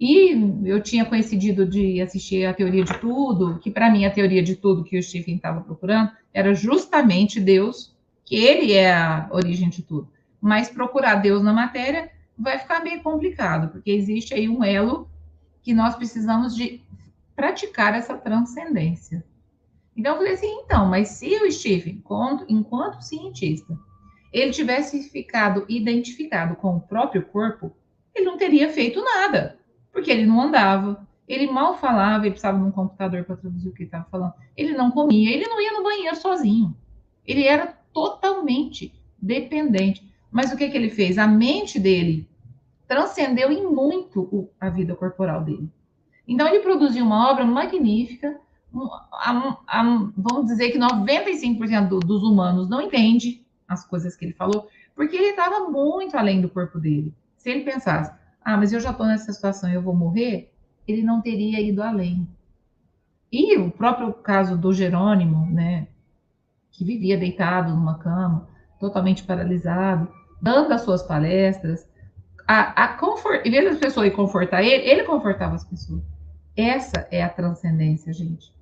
[0.00, 0.32] E
[0.64, 4.56] eu tinha coincidido de assistir a teoria de tudo, que para mim a teoria de
[4.56, 9.82] tudo que o Stephen estava procurando era justamente Deus, que ele é a origem de
[9.82, 10.08] tudo.
[10.40, 15.06] Mas procurar Deus na matéria vai ficar meio complicado, porque existe aí um elo
[15.62, 16.80] que nós precisamos de
[17.36, 19.22] praticar essa transcendência.
[19.94, 22.02] Então eu falei assim, então, mas se o Stephen,
[22.48, 23.78] enquanto, cientista,
[24.32, 27.70] ele tivesse ficado identificado com o próprio corpo,
[28.14, 29.59] ele não teria feito nada
[29.92, 33.72] porque ele não andava, ele mal falava, ele precisava de um computador para traduzir o
[33.72, 34.34] que ele estava falando.
[34.56, 36.76] Ele não comia, ele não ia no banheiro sozinho.
[37.24, 40.08] Ele era totalmente dependente.
[40.30, 41.18] Mas o que, que ele fez?
[41.18, 42.28] A mente dele
[42.88, 45.70] transcendeu em muito a vida corporal dele.
[46.26, 48.40] Então, ele produziu uma obra magnífica.
[48.72, 55.16] vamos dizer que 95% do, dos humanos não entende as coisas que ele falou, porque
[55.16, 57.14] ele estava muito além do corpo dele.
[57.36, 58.12] Se ele pensasse,
[58.44, 60.52] ah, mas eu já estou nessa situação e eu vou morrer,
[60.86, 62.26] ele não teria ido além.
[63.30, 65.86] E o próprio caso do Jerônimo, né,
[66.72, 68.48] que vivia deitado numa cama,
[68.78, 70.08] totalmente paralisado,
[70.40, 71.86] dando as suas palestras,
[72.48, 76.02] a, a confort, em vez das pessoas ir confortar ele, ele confortava as pessoas.
[76.56, 78.52] Essa é a transcendência, gente.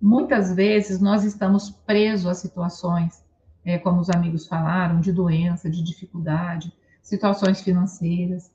[0.00, 3.24] Muitas vezes nós estamos presos a situações,
[3.64, 8.50] é, como os amigos falaram, de doença, de dificuldade, situações financeiras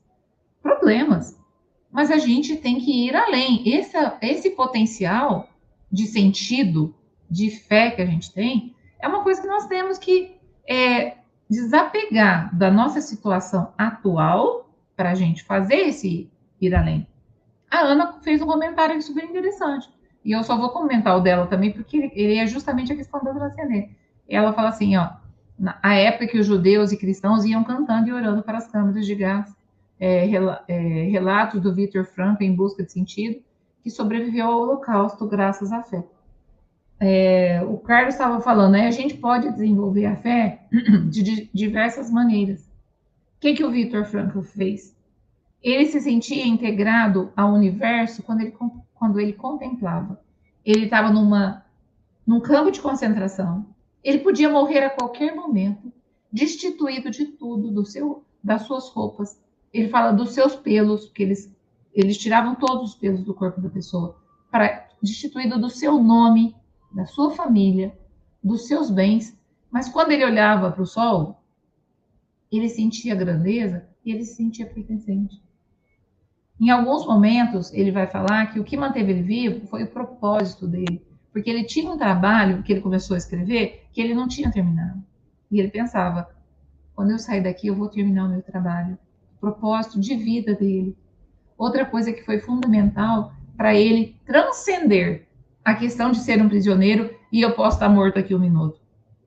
[0.62, 1.38] problemas.
[1.90, 3.62] Mas a gente tem que ir além.
[3.68, 5.48] Esse, esse potencial
[5.90, 6.94] de sentido,
[7.30, 10.36] de fé que a gente tem, é uma coisa que nós temos que
[10.68, 11.16] é,
[11.48, 17.06] desapegar da nossa situação atual para a gente fazer esse ir além.
[17.70, 19.88] A Ana fez um comentário super interessante.
[20.24, 23.32] E eu só vou comentar o dela também, porque ele é justamente a questão da
[23.32, 23.96] transcendência.
[24.28, 25.10] Ela fala assim, ó,
[25.58, 29.14] na época que os judeus e cristãos iam cantando e orando para as câmeras de
[29.14, 29.57] gás
[30.00, 30.28] é,
[30.68, 33.42] é, relatos do Victor Frankl em busca de sentido,
[33.82, 36.04] que sobreviveu ao Holocausto graças à fé.
[37.00, 40.66] É, o Carlos estava falando, né, a gente pode desenvolver a fé
[41.08, 42.62] de diversas maneiras.
[43.36, 44.96] O que, que o Victor Frankl fez?
[45.62, 48.54] Ele se sentia integrado ao universo quando ele,
[48.94, 50.20] quando ele contemplava.
[50.64, 51.64] Ele estava numa
[52.28, 53.64] num campo de concentração.
[54.04, 55.90] Ele podia morrer a qualquer momento,
[56.30, 59.40] destituído de tudo, do seu, das suas roupas,
[59.72, 61.54] ele fala dos seus pelos, porque eles,
[61.92, 64.16] eles tiravam todos os pelos do corpo da pessoa,
[64.50, 66.54] para destituído do seu nome,
[66.92, 67.96] da sua família,
[68.42, 69.38] dos seus bens.
[69.70, 71.42] Mas quando ele olhava para o sol,
[72.50, 75.40] ele sentia grandeza e ele se sentia pertencente.
[76.60, 80.66] Em alguns momentos, ele vai falar que o que manteve ele vivo foi o propósito
[80.66, 84.50] dele, porque ele tinha um trabalho que ele começou a escrever que ele não tinha
[84.50, 85.00] terminado.
[85.50, 86.28] E ele pensava:
[86.96, 88.98] quando eu sair daqui, eu vou terminar o meu trabalho
[89.40, 90.96] propósito de vida dele.
[91.56, 95.26] Outra coisa que foi fundamental para ele transcender
[95.64, 98.80] a questão de ser um prisioneiro e eu posso estar morto aqui um minuto.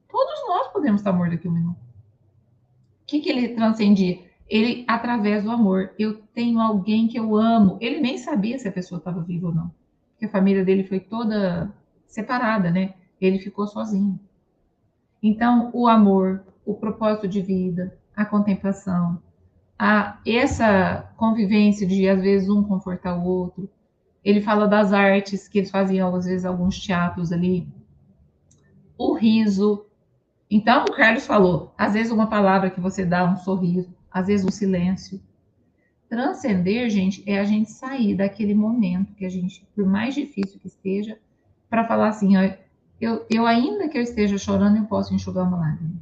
[0.09, 1.77] Todos nós podemos estar mortos aqui um minuto.
[1.77, 4.19] O que, que ele transcendia?
[4.47, 7.77] Ele, através do amor, eu tenho alguém que eu amo.
[7.79, 9.71] Ele nem sabia se a pessoa estava viva ou não,
[10.11, 11.71] porque a família dele foi toda
[12.07, 12.93] separada, né?
[13.19, 14.19] Ele ficou sozinho.
[15.23, 19.21] Então, o amor, o propósito de vida, a contemplação,
[19.83, 23.67] a essa convivência de às vezes um confortar o outro.
[24.23, 27.67] Ele fala das artes que eles faziam às vezes alguns teatros ali,
[28.95, 29.83] o riso.
[30.51, 34.45] Então o Carlos falou, às vezes uma palavra que você dá um sorriso, às vezes
[34.45, 35.19] um silêncio.
[36.07, 40.67] Transcender, gente, é a gente sair daquele momento que a gente, por mais difícil que
[40.67, 41.17] esteja,
[41.67, 42.33] para falar assim,
[42.99, 45.95] eu, eu ainda que eu esteja chorando, eu posso enxugar uma lágrima.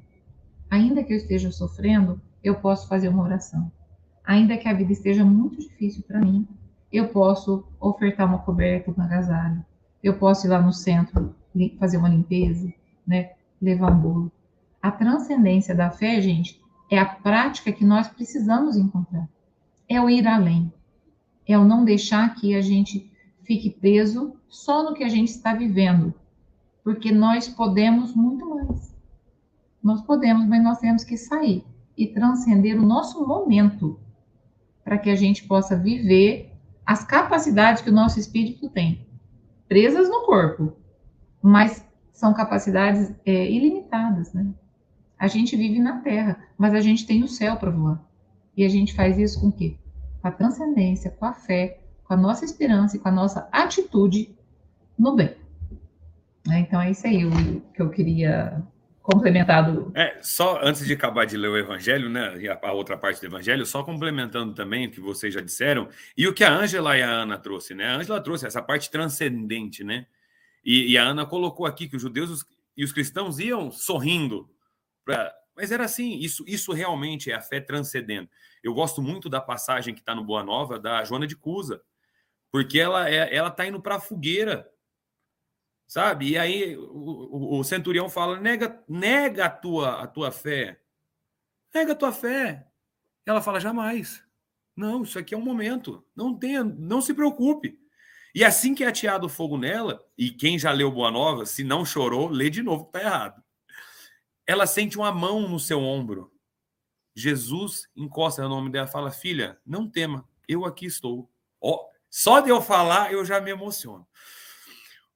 [0.70, 3.72] Ainda que eu esteja sofrendo, eu posso fazer uma oração.
[4.26, 6.48] Ainda que a vida esteja muito difícil para mim,
[6.92, 9.66] eu posso ofertar uma coberta, um agasalho.
[10.04, 11.36] Eu posso ir lá no centro
[11.80, 12.72] fazer uma limpeza,
[13.06, 13.32] né?
[13.62, 14.32] Levar um bolo.
[14.82, 19.28] A transcendência da fé, gente, é a prática que nós precisamos encontrar.
[19.88, 20.72] É o ir além.
[21.48, 23.12] É o não deixar que a gente
[23.44, 26.14] fique preso só no que a gente está vivendo.
[26.84, 28.96] Porque nós podemos muito mais.
[29.84, 31.64] Nós podemos, mas nós temos que sair
[32.00, 34.00] e transcender o nosso momento
[34.86, 36.54] para que a gente possa viver
[36.86, 39.06] as capacidades que o nosso espírito tem,
[39.68, 40.78] presas no corpo,
[41.42, 44.48] mas são capacidades é, ilimitadas, né?
[45.20, 48.02] A gente vive na Terra, mas a gente tem o céu para voar.
[48.56, 49.78] E a gente faz isso com o quê?
[50.22, 54.34] Com a transcendência, com a fé, com a nossa esperança e com a nossa atitude
[54.98, 55.36] no bem.
[56.48, 56.62] Né?
[56.62, 58.64] Então é isso aí que eu queria
[59.02, 59.92] complementado.
[59.96, 63.66] É, só antes de acabar de ler o Evangelho, né, a outra parte do Evangelho,
[63.66, 67.10] só complementando também o que vocês já disseram, e o que a Ângela e a
[67.10, 67.88] Ana trouxe, né?
[67.88, 70.06] A Ângela trouxe essa parte transcendente, né?
[70.64, 74.50] E, e a Ana colocou aqui que os judeus e os cristãos iam sorrindo,
[75.04, 75.34] pra...
[75.56, 78.30] mas era assim, isso, isso realmente é a fé transcendendo.
[78.64, 81.82] Eu gosto muito da passagem que está no Boa Nova, da Joana de Cusa,
[82.52, 84.70] porque ela é, ela está indo para a fogueira,
[85.90, 86.30] sabe?
[86.30, 90.80] E aí o, o, centurião fala: nega, nega a tua, a tua fé,
[91.74, 92.68] nega a tua fé.
[93.26, 94.24] Ela fala: jamais.
[94.76, 96.06] Não, isso aqui é um momento.
[96.16, 97.78] Não tenha, não se preocupe.
[98.34, 101.84] E assim que é ateado fogo nela, e quem já leu Boa Nova, se não
[101.84, 103.44] chorou, lê de novo, tá errado.
[104.46, 106.32] Ela sente uma mão no seu ombro.
[107.16, 111.30] Jesus encosta no nome dela fala: Filha, não tema, eu aqui estou.
[111.60, 114.08] Oh, só de eu falar, eu já me emociono.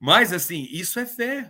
[0.06, 1.50] Mas, assim, isso é fé.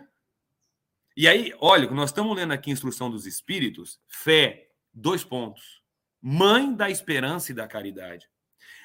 [1.18, 5.82] E aí, olha, nós estamos lendo aqui instrução dos Espíritos, fé, dois pontos.
[6.22, 8.30] Mãe da esperança e da caridade.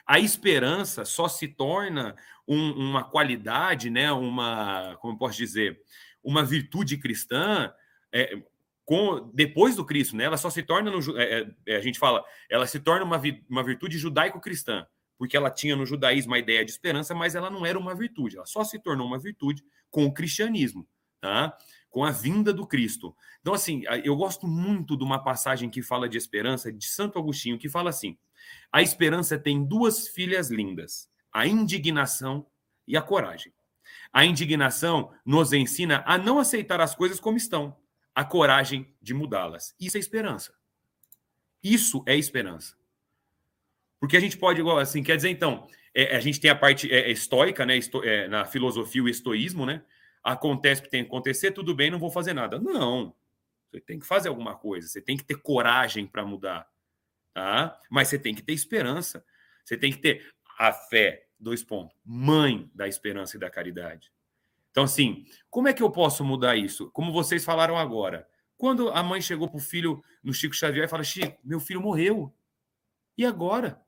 [0.06, 2.16] A esperança só se torna
[2.48, 5.78] um, uma qualidade, né, uma, como posso dizer,
[6.24, 7.70] uma virtude cristã
[8.10, 8.42] é,
[8.86, 10.24] com, depois do Cristo, né?
[10.24, 13.62] Ela só se torna, no, é, é, a gente fala, ela se torna uma, uma
[13.62, 14.86] virtude judaico-cristã
[15.18, 18.36] porque ela tinha no judaísmo a ideia de esperança, mas ela não era uma virtude,
[18.36, 20.88] ela só se tornou uma virtude com o cristianismo,
[21.20, 21.54] tá?
[21.90, 23.14] com a vinda do Cristo.
[23.40, 27.58] Então, assim, eu gosto muito de uma passagem que fala de esperança, de Santo Agostinho,
[27.58, 28.16] que fala assim:
[28.70, 32.46] a esperança tem duas filhas lindas, a indignação
[32.86, 33.52] e a coragem.
[34.12, 37.76] A indignação nos ensina a não aceitar as coisas como estão,
[38.14, 39.74] a coragem de mudá-las.
[39.80, 40.52] Isso é esperança.
[41.62, 42.77] Isso é esperança.
[44.00, 46.92] Porque a gente pode, igual assim, quer dizer, então, é, a gente tem a parte
[46.92, 47.76] é, estoica, né?
[47.76, 49.82] Esto, é, na filosofia, o estoísmo, né?
[50.22, 52.58] Acontece o que tem que acontecer, tudo bem, não vou fazer nada.
[52.58, 53.14] Não.
[53.70, 56.68] Você tem que fazer alguma coisa, você tem que ter coragem para mudar.
[57.34, 57.78] Tá?
[57.90, 59.24] Mas você tem que ter esperança.
[59.64, 64.10] Você tem que ter a fé, dois pontos, mãe da esperança e da caridade.
[64.70, 66.90] Então, assim, como é que eu posso mudar isso?
[66.90, 68.28] Como vocês falaram agora.
[68.56, 71.80] Quando a mãe chegou para o filho no Chico Xavier e fala: Chico, meu filho
[71.80, 72.34] morreu.
[73.16, 73.80] E agora?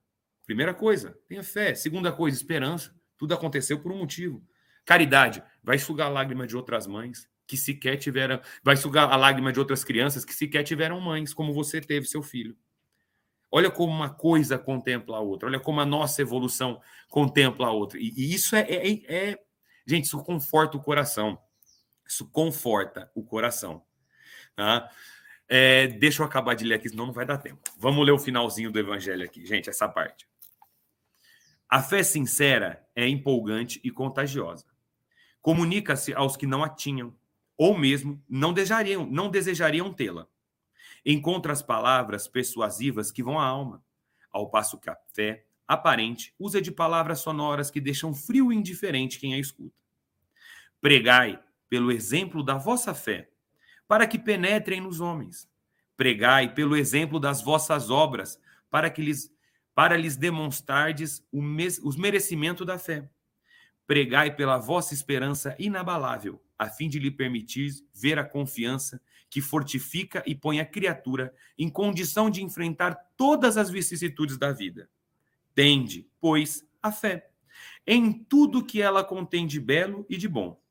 [0.45, 1.75] Primeira coisa, tenha fé.
[1.75, 2.95] Segunda coisa, esperança.
[3.17, 4.45] Tudo aconteceu por um motivo.
[4.85, 9.53] Caridade, vai sugar a lágrima de outras mães que sequer tiveram, vai sugar a lágrima
[9.53, 12.57] de outras crianças que sequer tiveram mães, como você teve seu filho.
[13.51, 17.99] Olha como uma coisa contempla a outra, olha como a nossa evolução contempla a outra.
[17.99, 19.39] E, e isso é, é, é,
[19.91, 21.37] Gente, isso conforta o coração.
[22.07, 23.85] Isso conforta o coração.
[24.55, 24.89] Tá?
[25.53, 27.61] É, deixa eu acabar de ler aqui, senão não vai dar tempo.
[27.77, 30.25] Vamos ler o finalzinho do evangelho aqui, gente, essa parte.
[31.69, 34.65] A fé sincera é empolgante e contagiosa.
[35.43, 37.13] Comunica-se aos que não a tinham,
[37.57, 40.29] ou mesmo não desejariam, não desejariam tê-la.
[41.05, 43.83] Encontra as palavras persuasivas que vão à alma,
[44.31, 49.19] ao passo que a fé aparente usa de palavras sonoras que deixam frio e indiferente
[49.19, 49.75] quem a escuta.
[50.81, 53.30] Pregai pelo exemplo da vossa fé,
[53.91, 55.51] para que penetrem nos homens.
[55.97, 58.39] Pregai pelo exemplo das vossas obras,
[58.71, 59.35] para que lhes
[59.75, 61.27] para lhes demonstrardes
[61.83, 63.11] os merecimentos da fé.
[63.89, 70.23] Pregai pela vossa esperança inabalável, a fim de lhe permitir ver a confiança que fortifica
[70.25, 74.89] e põe a criatura em condição de enfrentar todas as vicissitudes da vida.
[75.53, 77.29] Tende, pois, a fé,
[77.85, 80.63] em tudo que ela contém de belo e de bom,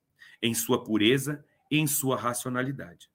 [0.42, 3.10] em sua pureza em sua racionalidade.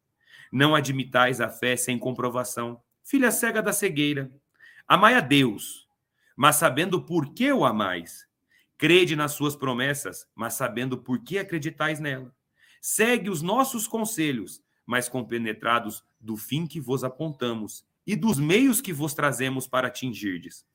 [0.53, 4.31] Não admitais a fé sem comprovação, filha cega da cegueira.
[4.87, 5.89] Amai a Deus,
[6.37, 8.27] mas sabendo por que o amais.
[8.77, 12.35] Crede nas suas promessas, mas sabendo por que acreditais nela.
[12.81, 18.93] segue os nossos conselhos, mas compenetrados do fim que vos apontamos e dos meios que
[18.93, 20.67] vos trazemos para atingirdes.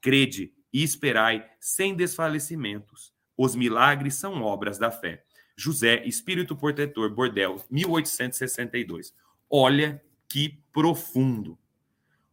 [0.00, 3.12] Crede e esperai sem desfalecimentos.
[3.36, 5.24] Os milagres são obras da fé.
[5.60, 9.14] José, Espírito Protetor, Bordel, 1862.
[9.48, 11.58] Olha que profundo.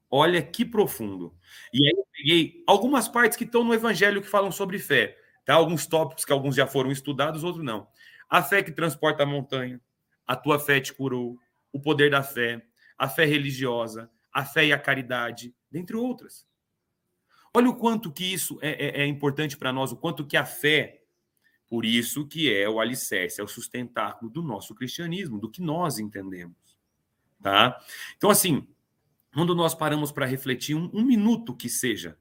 [0.10, 1.36] Olha que profundo.
[1.74, 5.18] E aí eu peguei algumas partes que estão no Evangelho que falam sobre fé.
[5.44, 5.56] Tá?
[5.56, 7.88] Alguns tópicos que alguns já foram estudados, outros não.
[8.30, 9.82] A fé que transporta a montanha,
[10.26, 11.38] a tua fé te curou,
[11.74, 12.66] o poder da fé,
[12.98, 16.48] a fé religiosa, a fé e a caridade, dentre outras.
[17.54, 20.46] Olha o quanto que isso é, é, é importante para nós, o quanto que a
[20.46, 21.02] fé,
[21.70, 26.00] por isso que é o alicerce, é o sustentáculo do nosso cristianismo, do que nós
[26.00, 26.56] entendemos.
[27.42, 27.80] Tá?
[28.16, 28.68] Então, assim,
[29.34, 32.18] quando nós paramos para refletir um, um minuto que seja,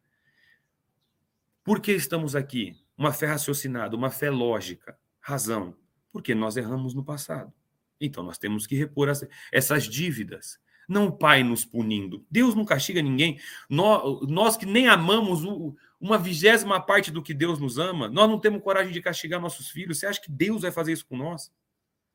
[1.65, 2.77] por que estamos aqui?
[2.97, 5.77] Uma fé raciocinada, uma fé lógica, razão.
[6.13, 7.53] Porque nós erramos no passado.
[8.01, 10.59] Então nós temos que repor as, essas dívidas.
[10.89, 12.25] Não o pai nos punindo.
[12.31, 13.41] Deus não castiga ninguém.
[13.69, 18.29] Nós, nós que nem amamos o, uma vigésima parte do que Deus nos ama, nós
[18.29, 19.99] não temos coragem de castigar nossos filhos.
[19.99, 21.53] Você acha que Deus vai fazer isso com nós?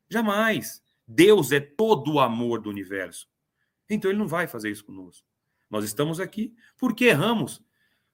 [0.10, 0.84] Jamais.
[1.08, 3.28] Deus é todo o amor do universo.
[3.90, 5.28] Então ele não vai fazer isso conosco.
[5.70, 7.62] Nós estamos aqui porque erramos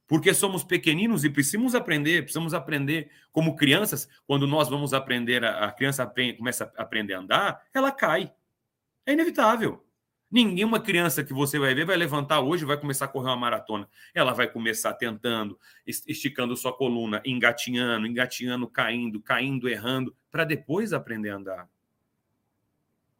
[0.07, 5.69] porque somos pequeninos e precisamos aprender, precisamos aprender como crianças, quando nós vamos aprender, a,
[5.71, 8.33] criança começa a aprender a andar, ela cai.
[9.05, 9.85] É inevitável.
[10.29, 13.87] Nenhuma criança que você vai ver vai levantar hoje vai começar a correr uma maratona.
[14.13, 21.29] Ela vai começar tentando, esticando sua coluna, engatinhando, engatinhando, caindo, caindo, errando, para depois aprender
[21.29, 21.69] a andar.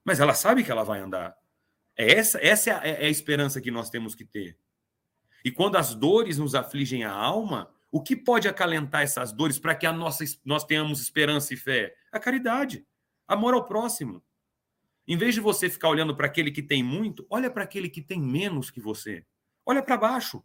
[0.04, 1.36] Mas ela sabe que ela vai andar.
[1.96, 4.58] É essa, essa é a, é a esperança que nós temos que ter.
[5.44, 9.74] E quando as dores nos afligem a alma, o que pode acalentar essas dores para
[9.74, 11.96] que a nossa, nós tenhamos esperança e fé?
[12.12, 12.86] A caridade,
[13.26, 14.22] amor ao próximo.
[15.08, 18.02] Em vez de você ficar olhando para aquele que tem muito, olha para aquele que
[18.02, 19.26] tem menos que você.
[19.66, 20.44] Olha para baixo.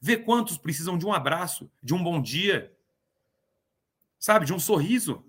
[0.00, 2.74] Vê quantos precisam de um abraço, de um bom dia,
[4.18, 5.26] sabe, de um sorriso.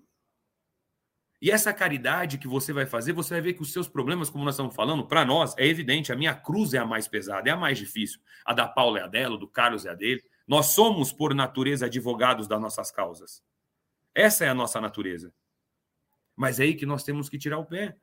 [1.42, 4.46] E essa caridade que você vai fazer, você vai ver que os seus problemas, como
[4.46, 7.52] nós estamos falando, para nós é evidente, a minha cruz é a mais pesada, é
[7.52, 8.22] a mais difícil.
[8.46, 10.24] A da Paula é a dela, do Carlos é a dele.
[10.48, 13.44] Nós somos, por natureza, advogados das nossas causas.
[14.14, 15.34] Essa é a nossa natureza.
[16.36, 17.98] Mas é aí que nós temos que tirar o pé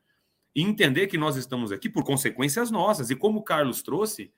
[0.59, 3.11] e entender que nós estamos aqui por consequências nossas.
[3.11, 4.33] E como o Carlos trouxe,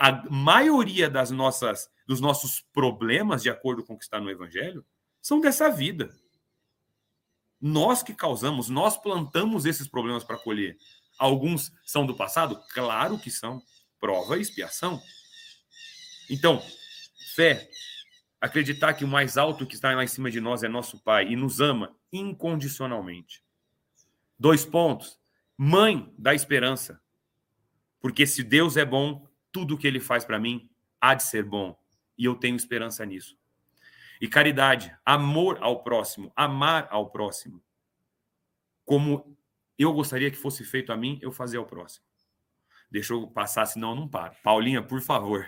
[0.00, 4.84] a maioria das nossas dos nossos problemas, de acordo com o que está no evangelho,
[5.22, 6.12] são dessa vida.
[7.60, 10.76] Nós que causamos, nós plantamos esses problemas para colher.
[11.16, 12.60] Alguns são do passado?
[12.74, 13.62] Claro que são.
[14.00, 15.00] Prova e expiação.
[16.28, 16.60] Então,
[17.36, 17.70] fé,
[18.40, 21.28] acreditar que o mais alto que está lá em cima de nós é nosso Pai
[21.28, 23.40] e nos ama incondicionalmente.
[24.36, 25.19] Dois pontos.
[25.62, 26.98] Mãe da esperança.
[28.00, 31.78] Porque se Deus é bom, tudo que ele faz para mim há de ser bom.
[32.16, 33.36] E eu tenho esperança nisso.
[34.22, 37.62] E caridade, amor ao próximo, amar ao próximo.
[38.86, 39.36] Como
[39.78, 42.06] eu gostaria que fosse feito a mim, eu fazer ao próximo.
[42.90, 44.34] Deixa eu passar, senão eu não paro.
[44.42, 45.46] Paulinha, por favor.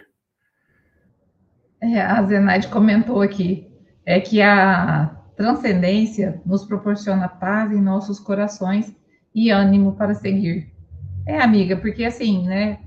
[1.80, 3.66] É, a Zenaide comentou aqui
[4.04, 5.06] é que a
[5.38, 8.94] transcendência nos proporciona paz em nossos corações
[9.34, 10.70] e ânimo para seguir.
[11.26, 12.80] É, amiga, porque assim, né?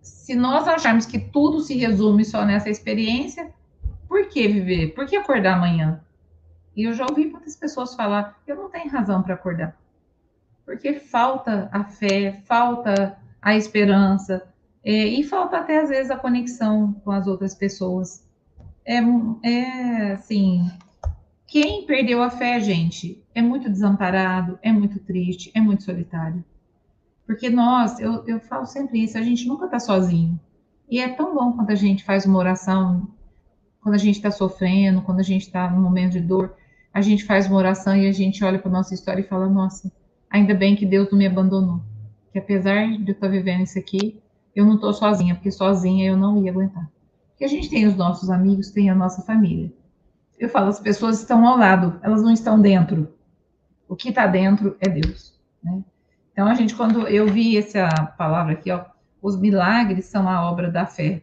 [0.00, 3.52] Se nós acharmos que tudo se resume só nessa experiência,
[4.08, 4.88] por que viver?
[4.94, 6.00] Por que acordar amanhã?
[6.76, 9.76] E eu já ouvi muitas pessoas falar: eu não tenho razão para acordar.
[10.64, 14.46] Porque falta a fé, falta a esperança,
[14.84, 18.26] é, e falta até às vezes a conexão com as outras pessoas.
[18.84, 18.98] É,
[19.42, 20.70] é assim:
[21.52, 26.42] quem perdeu a fé, gente, é muito desamparado, é muito triste, é muito solitário.
[27.26, 30.40] Porque nós, eu, eu falo sempre isso, a gente nunca está sozinho.
[30.88, 33.06] E é tão bom quando a gente faz uma oração
[33.82, 36.54] quando a gente está sofrendo, quando a gente está num momento de dor,
[36.94, 39.92] a gente faz uma oração e a gente olha para nossa história e fala: Nossa,
[40.30, 41.82] ainda bem que Deus não me abandonou.
[42.32, 44.22] Que apesar de eu estar tá vivendo isso aqui,
[44.54, 46.88] eu não estou sozinha, porque sozinha eu não ia aguentar.
[47.30, 49.70] Porque a gente tem os nossos amigos, tem a nossa família.
[50.42, 53.14] Eu falo, as pessoas estão ao lado, elas não estão dentro.
[53.88, 55.40] O que está dentro é Deus.
[55.62, 55.84] Né?
[56.32, 57.88] Então, a gente, quando eu vi essa
[58.18, 58.86] palavra aqui, ó,
[59.22, 61.22] os milagres são a obra da fé.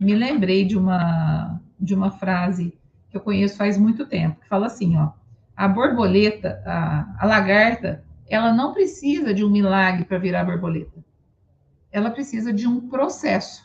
[0.00, 2.72] Me lembrei de uma de uma frase
[3.10, 5.10] que eu conheço faz muito tempo, que fala assim, ó,
[5.54, 11.04] a borboleta, a, a lagarta, ela não precisa de um milagre para virar borboleta.
[11.92, 13.62] Ela precisa de um processo.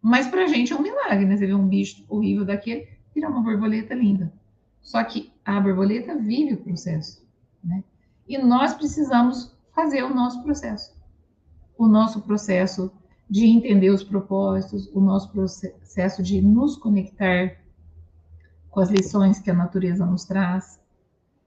[0.00, 1.36] Mas para a gente é um milagre, né?
[1.36, 4.32] Você vê um bicho horrível daquele, virar uma borboleta linda.
[4.80, 7.26] Só que a borboleta vive o processo,
[7.62, 7.82] né?
[8.28, 10.96] E nós precisamos fazer o nosso processo.
[11.76, 12.90] O nosso processo
[13.28, 17.56] de entender os propósitos, o nosso processo de nos conectar
[18.70, 20.80] com as lições que a natureza nos traz,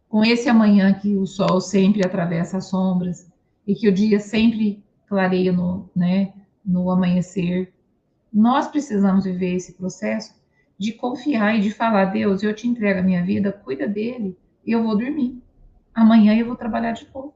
[0.09, 3.31] com esse amanhã que o sol sempre atravessa as sombras
[3.65, 6.33] e que o dia sempre clareia no, né,
[6.65, 7.73] no amanhecer.
[8.31, 10.40] Nós precisamos viver esse processo
[10.81, 14.71] de confiar e de falar: Deus, eu te entrego a minha vida, cuida dele e
[14.71, 15.39] eu vou dormir.
[15.93, 17.35] Amanhã eu vou trabalhar de novo,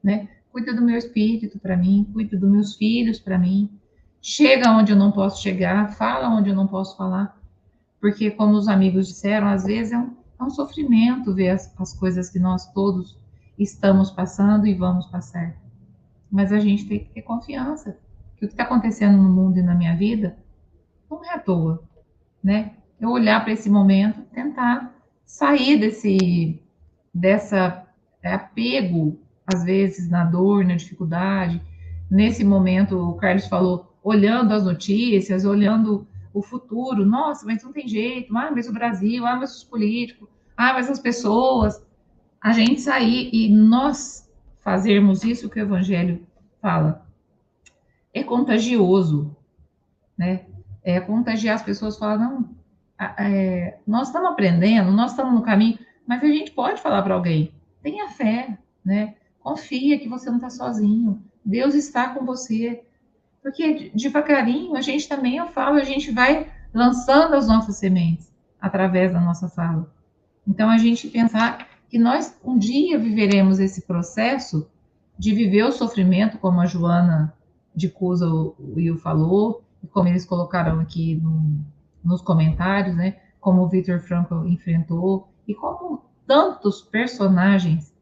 [0.00, 0.28] né?
[0.52, 3.68] Cuida do meu espírito para mim, cuida dos meus filhos para mim.
[4.22, 7.36] Chega onde eu não posso chegar, fala onde eu não posso falar.
[8.00, 11.92] Porque, como os amigos disseram, às vezes é um, é um sofrimento ver as, as
[11.92, 13.18] coisas que nós todos
[13.58, 15.56] estamos passando e vamos passar.
[16.30, 17.98] Mas a gente tem que ter confiança
[18.36, 20.38] que o que está acontecendo no mundo e na minha vida
[21.10, 21.82] não é à toa,
[22.46, 22.74] né?
[23.00, 24.94] Eu olhar para esse momento, tentar
[25.24, 26.62] sair desse
[27.12, 27.84] dessa
[28.22, 31.60] é, apego às vezes na dor, na dificuldade.
[32.08, 37.04] Nesse momento, o Carlos falou, olhando as notícias, olhando o futuro.
[37.04, 38.36] Nossa, mas não tem jeito.
[38.36, 41.84] Ah, mas o Brasil, ah, mas os políticos, ah, mas as pessoas.
[42.40, 44.30] A gente sair e nós
[44.60, 46.24] fazermos isso que o Evangelho
[46.62, 47.04] fala
[48.14, 49.36] é contagioso,
[50.16, 50.46] né?
[50.86, 52.48] É contagiar as pessoas, falar, não,
[53.18, 57.52] é, nós estamos aprendendo, nós estamos no caminho, mas a gente pode falar para alguém,
[57.82, 59.16] tenha fé, né?
[59.40, 62.84] Confia que você não está sozinho, Deus está com você.
[63.42, 69.12] Porque devagarinho, a gente também, eu falo, a gente vai lançando as nossas sementes através
[69.12, 69.92] da nossa fala.
[70.46, 74.68] Então, a gente pensar que nós um dia viveremos esse processo
[75.18, 77.32] de viver o sofrimento, como a Joana
[77.74, 81.60] de Cusa, o Will falou, como eles colocaram aqui no,
[82.04, 83.16] nos comentários, né?
[83.40, 87.94] Como o Victor Frankl enfrentou, e como tantos personagens,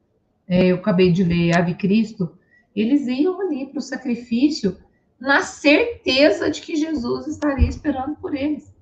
[0.49, 2.37] é, eu acabei de ler Ave Cristo,
[2.75, 4.77] eles iam ali para o sacrifício
[5.21, 8.75] na certeza de que Jesus estaria esperando por eles.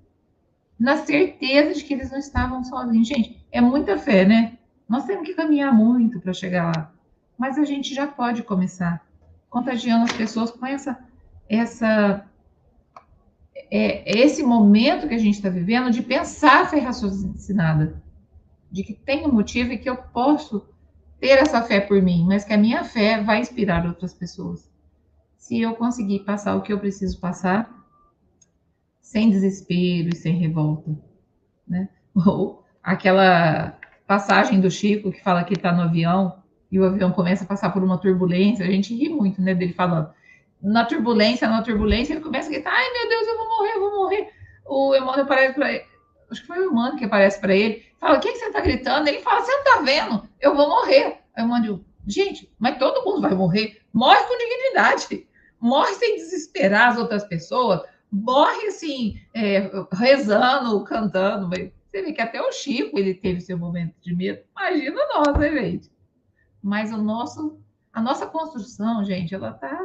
[0.79, 3.07] Na certeza de que eles não estavam sozinhos.
[3.07, 4.59] Gente, é muita fé, né?
[4.89, 6.93] Nós temos que caminhar muito para chegar lá.
[7.39, 9.05] Mas a gente já pode começar
[9.49, 10.99] contagiando as pessoas com essa,
[11.49, 12.25] essa
[13.75, 18.03] é, esse momento que a gente está vivendo de pensar a fé raciocinada,
[18.70, 20.68] de que tem um motivo e que eu posso
[21.18, 24.70] ter essa fé por mim, mas que a minha fé vai inspirar outras pessoas.
[25.39, 27.73] Se eu conseguir passar o que eu preciso passar,
[29.01, 30.95] sem desespero e sem revolta,
[31.66, 31.89] né?
[32.14, 37.45] Ou aquela passagem do Chico que fala que está no avião e o avião começa
[37.45, 40.11] a passar por uma turbulência, a gente ri muito, né, dele falando.
[40.63, 43.81] Na turbulência, na turbulência, ele começa a gritar, ai meu Deus, eu vou morrer, eu
[43.81, 44.31] vou morrer.
[44.65, 45.85] O Emmanuel aparece para ele,
[46.31, 48.61] acho que foi o Emmanuel que aparece para ele, fala, o que, que você está
[48.61, 49.09] gritando?
[49.09, 51.19] Ele fala, você não está vendo, eu vou morrer.
[51.35, 55.27] Aí o Emmanuel, gente, mas todo mundo vai morrer, morre com dignidade,
[55.61, 61.49] morre sem desesperar as outras pessoas, morre assim, é, rezando, cantando,
[61.93, 64.43] você vê que até o Chico ele teve seu momento de medo.
[64.57, 65.93] Imagina nós, né, gente?
[66.63, 67.61] Mas o nosso,
[67.93, 69.79] a nossa construção, gente, ela tá,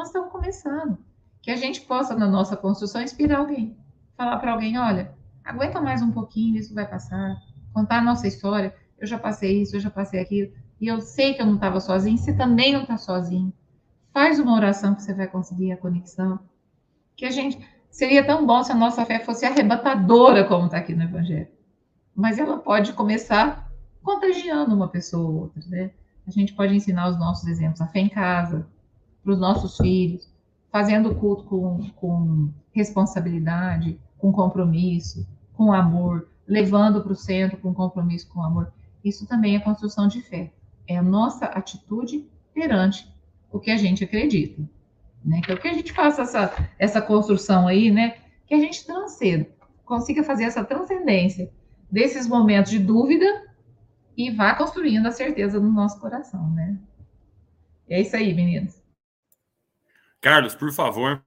[0.00, 0.96] nós estamos começando.
[1.42, 3.76] Que a gente possa na nossa construção inspirar alguém,
[4.16, 7.36] falar para alguém, olha, aguenta mais um pouquinho, isso vai passar.
[7.74, 11.34] Contar a nossa história, eu já passei isso, eu já passei aquilo, e eu sei
[11.34, 13.52] que eu não estava sozinho, você também não está sozinho.
[14.12, 16.40] Faz uma oração que você vai conseguir a conexão.
[17.14, 20.94] Que a gente seria tão bom se a nossa fé fosse arrebatadora, como está aqui
[20.94, 21.48] no Evangelho.
[22.16, 23.70] Mas ela pode começar
[24.02, 25.90] contagiando uma pessoa ou outra, né?
[26.26, 28.66] A gente pode ensinar os nossos exemplos, a fé em casa,
[29.22, 30.28] para os nossos filhos,
[30.70, 37.74] fazendo o culto com, com responsabilidade, com compromisso, com amor, levando para o centro com
[37.74, 38.72] compromisso, com amor.
[39.04, 40.52] Isso também é construção de fé.
[40.86, 43.10] É a nossa atitude perante
[43.50, 44.62] o que a gente acredita.
[45.24, 45.40] Né?
[45.40, 48.16] Que é o que a gente faça essa, essa construção aí, né?
[48.46, 49.48] Que a gente transcenda,
[49.84, 51.50] consiga fazer essa transcendência
[51.90, 53.26] desses momentos de dúvida
[54.16, 56.78] e vá construindo a certeza no nosso coração, né?
[57.88, 58.79] É isso aí, meninos.
[60.20, 61.22] Carlos, por favor.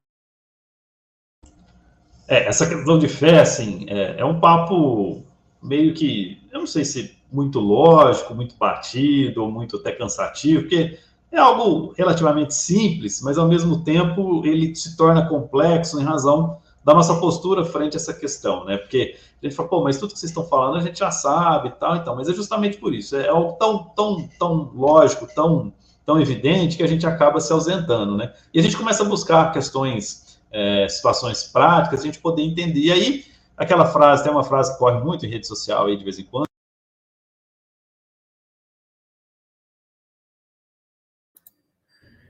[2.28, 5.24] É, essa questão de fé, assim, é, é, um papo
[5.62, 11.00] meio que, eu não sei se muito lógico, muito batido, ou muito até cansativo, porque
[11.32, 16.94] é algo relativamente simples, mas ao mesmo tempo ele se torna complexo em razão da
[16.94, 18.78] nossa postura frente a essa questão, né?
[18.78, 21.70] Porque a gente fala, pô, mas tudo que vocês estão falando a gente já sabe
[21.70, 25.74] e tal, então, mas é justamente por isso, é algo tão, tão, tão lógico, tão,
[26.06, 28.34] tão evidente que a gente acaba se ausentando, né?
[28.54, 32.80] E a gente começa a buscar questões, é, situações práticas, a gente poder entender.
[32.80, 33.26] E aí,
[33.58, 36.24] aquela frase, tem uma frase que corre muito em rede social aí de vez em
[36.24, 36.48] quando,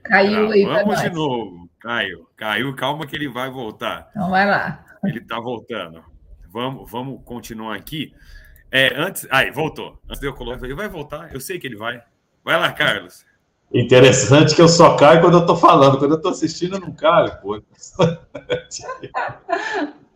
[0.04, 1.70] Caiu aí para Vamos de novo.
[1.80, 2.28] Caiu.
[2.36, 4.10] Caiu, calma que ele vai voltar.
[4.10, 4.84] Então vai lá.
[5.02, 6.04] Ele está voltando.
[6.50, 8.14] Vamos, vamos continuar aqui.
[8.70, 9.26] É, antes.
[9.30, 9.98] Aí, voltou.
[10.06, 11.32] Antes de eu colocar, ele vai voltar.
[11.32, 12.02] Eu sei que ele vai.
[12.44, 13.24] Vai lá, Carlos.
[13.72, 15.98] Interessante que eu só caio quando eu estou falando.
[15.98, 17.60] Quando eu estou assistindo, eu não caio, pô.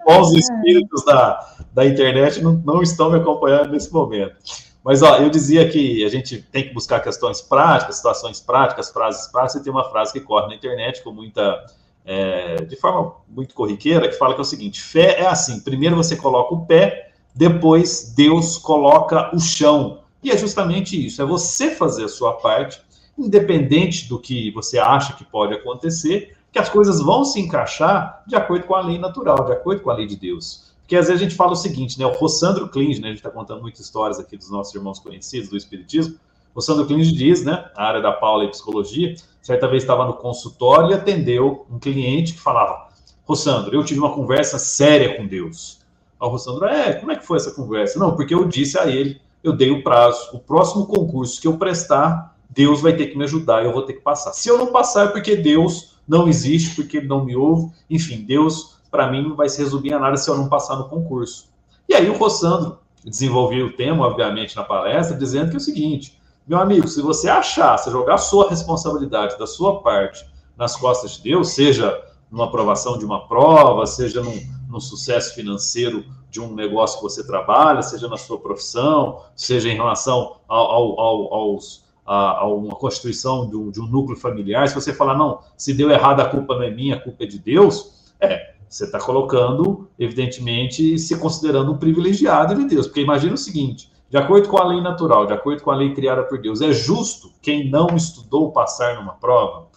[0.06, 4.36] Os espíritos da, da internet não, não estão me acompanhando nesse momento.
[4.82, 9.30] Mas, ó, eu dizia que a gente tem que buscar questões práticas, situações práticas, frases
[9.30, 11.66] práticas, e tem uma frase que corre na internet com muita.
[12.06, 15.94] É, de forma muito corriqueira, que fala que é o seguinte: fé é assim, primeiro
[15.94, 20.00] você coloca o pé, depois Deus coloca o chão.
[20.22, 22.80] E é justamente isso: é você fazer a sua parte,
[23.18, 28.36] independente do que você acha que pode acontecer, que as coisas vão se encaixar de
[28.36, 30.68] acordo com a lei natural, de acordo com a lei de Deus.
[30.80, 32.06] Porque às vezes a gente fala o seguinte, né?
[32.06, 33.08] O Rossandro Klinge, né?
[33.08, 36.14] A gente está contando muitas histórias aqui dos nossos irmãos conhecidos do Espiritismo.
[36.54, 37.70] O Rossandro Klinge diz, né?
[37.76, 42.32] A área da Paula e Psicologia, certa vez estava no consultório e atendeu um cliente
[42.32, 42.88] que falava:
[43.26, 45.78] Rossandro, eu tive uma conversa séria com Deus.
[46.18, 47.98] Aí o Rossandro, é, como é que foi essa conversa?
[47.98, 51.58] Não, porque eu disse a ele, eu dei o prazo, o próximo concurso que eu
[51.58, 54.32] prestar, Deus vai ter que me ajudar, eu vou ter que passar.
[54.32, 58.24] Se eu não passar é porque Deus não existe, porque ele não me ouve, enfim,
[58.24, 61.48] Deus para mim não vai se resumir a nada se eu não passar no concurso.
[61.88, 66.18] E aí o Rossandro desenvolveu o tema, obviamente, na palestra, dizendo que é o seguinte,
[66.46, 70.26] meu amigo, se você achar, se jogar a sua responsabilidade da sua parte
[70.56, 76.04] nas costas de Deus, seja numa aprovação de uma prova, seja num, num sucesso financeiro
[76.30, 81.00] de um negócio que você trabalha, seja na sua profissão, seja em relação ao, ao,
[81.00, 81.84] ao, aos,
[82.14, 85.90] a, uma constituição de um, de um núcleo familiar, se você falar, não, se deu
[85.90, 89.88] errado, a culpa não é minha, a culpa é de Deus, é, você está colocando,
[89.98, 92.86] evidentemente, se considerando um privilegiado de Deus.
[92.86, 95.94] Porque imagina o seguinte: de acordo com a lei natural, de acordo com a lei
[95.94, 99.68] criada por Deus, é justo quem não estudou passar numa prova?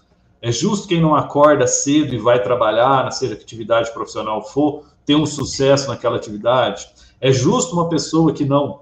[0.41, 5.15] É justo quem não acorda cedo e vai trabalhar, seja que atividade profissional for, ter
[5.15, 6.87] um sucesso naquela atividade?
[7.19, 8.81] É justo uma pessoa que não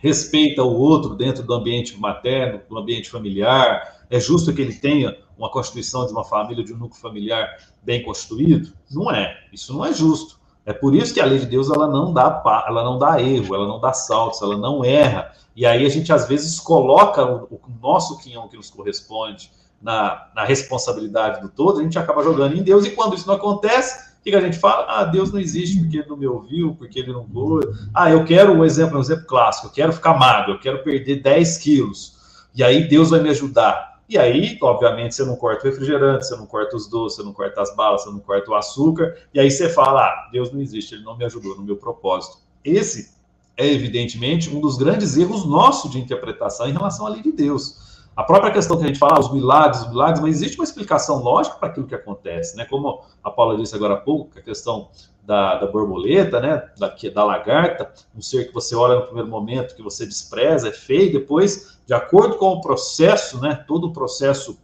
[0.00, 3.98] respeita o outro dentro do ambiente materno, do ambiente familiar?
[4.10, 8.02] É justo que ele tenha uma constituição de uma família, de um núcleo familiar bem
[8.02, 8.72] constituído?
[8.90, 9.38] Não é.
[9.52, 10.38] Isso não é justo.
[10.68, 13.54] É por isso que a lei de Deus ela não dá ela não dá erro,
[13.54, 15.32] ela não dá saltos, ela não erra.
[15.56, 20.44] E aí a gente às vezes coloca o, nosso quinhão que nos corresponde na, na,
[20.44, 24.22] responsabilidade do todo, a gente acaba jogando em Deus, e quando isso não acontece, o
[24.22, 24.86] que a gente fala?
[24.88, 27.62] Ah, Deus não existe porque ele não me ouviu, porque ele não foi.
[27.94, 31.22] Ah, eu quero um exemplo, um exemplo clássico, eu quero ficar magro, eu quero perder
[31.22, 32.16] 10 quilos,
[32.54, 33.98] e aí Deus vai me ajudar.
[34.08, 37.32] E aí, obviamente, você não corta o refrigerante, você não corta os doces, você não
[37.32, 40.60] corta as balas, você não corta o açúcar, e aí você fala: ah, Deus não
[40.60, 42.38] existe, ele não me ajudou no meu propósito.
[42.64, 43.18] Esse
[43.58, 47.87] é, evidentemente, um dos grandes erros nossos de interpretação em relação à lei de Deus.
[48.18, 50.64] A própria questão que a gente fala, ah, os milagres, os milagres, mas existe uma
[50.64, 52.64] explicação lógica para aquilo que acontece, né?
[52.64, 54.88] Como a Paula disse agora há pouco, a questão
[55.22, 59.76] da, da, borboleta, né, da, da lagarta, um ser que você olha no primeiro momento,
[59.76, 64.58] que você despreza, é feio, depois, de acordo com o processo, né, todo o processo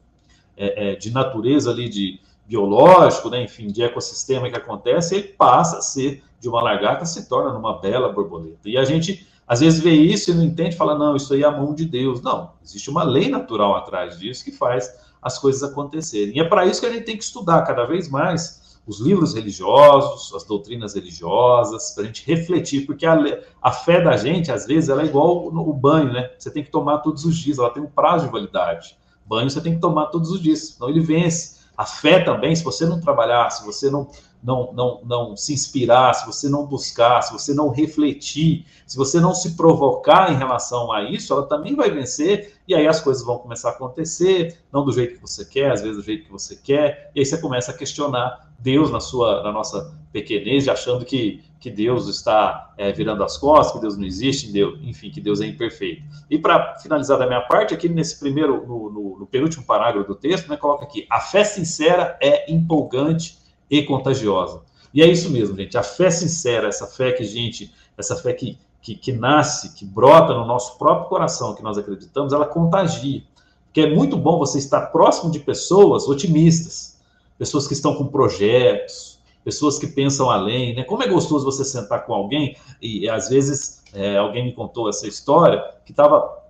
[0.57, 5.79] é, é, de natureza ali, de biológico, né, enfim, de ecossistema que acontece, ele passa
[5.79, 8.69] a ser de uma lagarta, se torna numa bela borboleta.
[8.69, 11.47] E a gente, às vezes, vê isso e não entende, fala, não, isso aí é
[11.47, 12.23] a mão de Deus.
[12.23, 14.91] Não, existe uma lei natural atrás disso que faz
[15.21, 16.37] as coisas acontecerem.
[16.37, 19.35] E é para isso que a gente tem que estudar cada vez mais os livros
[19.35, 23.19] religiosos, as doutrinas religiosas, para a gente refletir, porque a,
[23.63, 26.31] a, fé da gente, às vezes, ela é igual o banho, né?
[26.39, 28.97] Você tem que tomar todos os dias, ela tem um prazo de validade.
[29.27, 31.65] Banho você tem que tomar todos os dias, senão ele vence.
[31.77, 34.09] A fé também, se você não trabalhar, se você não,
[34.45, 39.19] não, não, não se inspirar, se você não buscar, se você não refletir, se você
[39.19, 43.25] não se provocar em relação a isso, ela também vai vencer, e aí as coisas
[43.25, 46.31] vão começar a acontecer, não do jeito que você quer, às vezes do jeito que
[46.31, 51.07] você quer, e aí você começa a questionar Deus na sua, na nossa pequenez, achando
[51.07, 55.23] que, que Deus está é, virando as costas, que Deus não existe, Deus, enfim, que
[55.23, 56.03] Deus é imperfeito.
[56.31, 60.15] E para finalizar da minha parte, aqui nesse primeiro, no, no, no penúltimo parágrafo do
[60.15, 64.63] texto, né, coloca aqui: a fé sincera é empolgante e contagiosa.
[64.93, 65.77] E é isso mesmo, gente.
[65.77, 70.35] A fé sincera, essa fé que gente, essa fé que, que, que nasce, que brota
[70.35, 73.23] no nosso próprio coração, que nós acreditamos, ela contagia.
[73.65, 76.97] Porque é muito bom você estar próximo de pessoas otimistas,
[77.37, 80.85] pessoas que estão com projetos, pessoas que pensam além, né?
[80.85, 84.89] Como é gostoso você sentar com alguém e, e às vezes é, alguém me contou
[84.89, 86.44] essa história que estava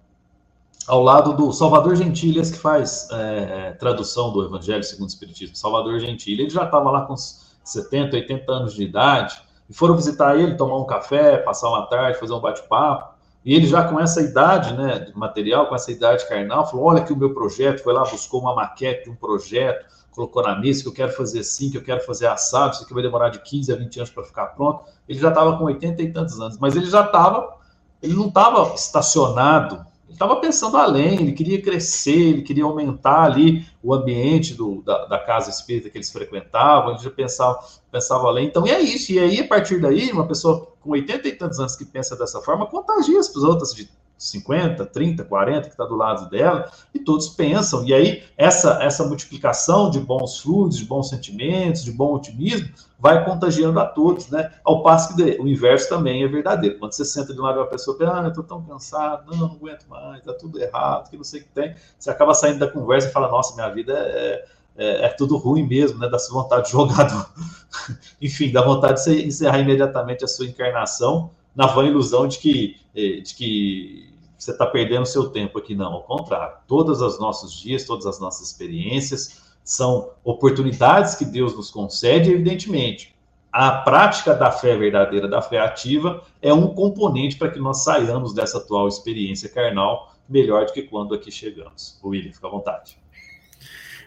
[0.87, 5.57] ao lado do Salvador Gentilhas, que faz é, tradução do Evangelho segundo o Espiritismo.
[5.57, 10.39] Salvador Gentilha, ele já estava lá com 70, 80 anos de idade, e foram visitar
[10.39, 13.15] ele, tomar um café, passar uma tarde, fazer um bate-papo.
[13.45, 17.13] E ele já com essa idade, né, material, com essa idade carnal, falou: olha que
[17.13, 20.93] o meu projeto, foi lá, buscou uma maquete um projeto, colocou na mesa que eu
[20.93, 23.77] quero fazer assim, que eu quero fazer assado, isso aqui vai demorar de 15 a
[23.77, 24.85] 20 anos para ficar pronto.
[25.09, 27.55] Ele já estava com 80 e tantos anos, mas ele já estava,
[28.03, 33.93] ele não estava estacionado estava pensando além, ele queria crescer, ele queria aumentar ali o
[33.93, 37.59] ambiente do, da, da, casa espírita que eles frequentavam, ele já pensava,
[37.91, 38.47] pensava além.
[38.47, 39.13] Então, é isso.
[39.13, 42.41] E aí, a partir daí, uma pessoa com 80 e tantos anos que pensa dessa
[42.41, 47.29] forma, contagia as outras de 50, 30, 40 que está do lado dela, e todos
[47.29, 47.85] pensam.
[47.85, 53.25] E aí, essa, essa multiplicação de bons fluidos, de bons sentimentos, de bom otimismo, vai
[53.25, 54.53] contagiando a todos, né?
[54.65, 56.79] Ao passo que o inverso também é verdadeiro.
[56.79, 59.57] Quando você senta de lado uma pessoa, pensa, ah, eu estou tão cansado, não, não
[59.57, 61.75] aguento mais, está tudo errado, que não sei o que tem.
[61.99, 64.45] Você acaba saindo da conversa e fala, nossa, minha vida é,
[64.77, 66.09] é, é tudo ruim mesmo, né?
[66.09, 67.31] Dá vontade de jogar,
[68.23, 72.77] enfim, dá vontade de você encerrar imediatamente a sua encarnação na vã ilusão de que,
[72.95, 75.75] eh, de que você está perdendo seu tempo aqui.
[75.75, 76.57] Não, ao contrário.
[76.67, 83.15] Todos os nossos dias, todas as nossas experiências são oportunidades que Deus nos concede, evidentemente.
[83.51, 88.35] A prática da fé verdadeira, da fé ativa, é um componente para que nós saiamos
[88.35, 91.99] dessa atual experiência carnal melhor do que quando aqui chegamos.
[92.05, 92.99] William, fica à vontade.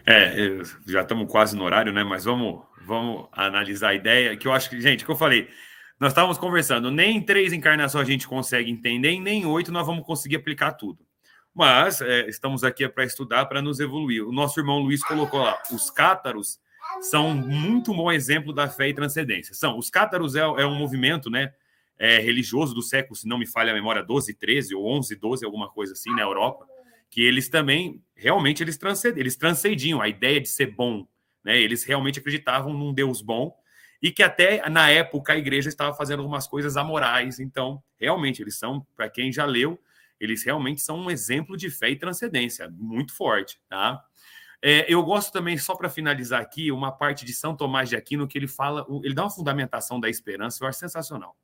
[0.06, 2.04] É, já estamos quase no horário, né?
[2.04, 5.48] Mas vamos, vamos analisar a ideia, que eu acho que, gente, que eu falei,
[5.98, 9.72] nós estávamos conversando, nem em três encarnações a gente consegue entender, e nem em oito
[9.72, 11.04] nós vamos conseguir aplicar tudo.
[11.52, 14.24] Mas é, estamos aqui para estudar, para nos evoluir.
[14.24, 16.60] O nosso irmão Luiz colocou lá: os cátaros
[17.00, 19.54] são muito bom exemplo da fé e transcendência.
[19.54, 21.52] São, os cátaros é, é um movimento né,
[21.98, 25.44] é, religioso do século, se não me falha a memória, 12, 13 ou 11, 12,
[25.44, 26.64] alguma coisa assim, na Europa,
[27.10, 31.06] que eles também, realmente, eles, transcend, eles transcendiam a ideia de ser bom.
[31.42, 31.58] Né?
[31.60, 33.52] Eles realmente acreditavam num Deus bom
[34.02, 37.40] e que até na época a igreja estava fazendo algumas coisas amorais.
[37.40, 39.80] Então, realmente, eles são, para quem já leu,
[40.20, 44.02] eles realmente são um exemplo de fé e transcendência muito forte, tá?
[44.60, 48.26] É, eu gosto também, só para finalizar aqui, uma parte de São Tomás de Aquino
[48.26, 51.36] que ele fala, ele dá uma fundamentação da esperança, eu acho sensacional.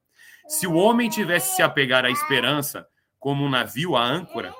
[0.49, 2.87] Se o homem tivesse se apegar à esperança
[3.19, 4.53] como um navio à âncora,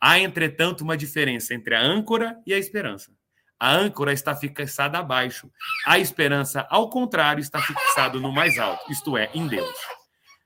[0.00, 3.12] há, entretanto, uma diferença entre a âncora e a esperança.
[3.60, 5.50] A âncora está fixada abaixo.
[5.86, 9.76] A esperança, ao contrário, está fixada no mais alto, isto é, em Deus.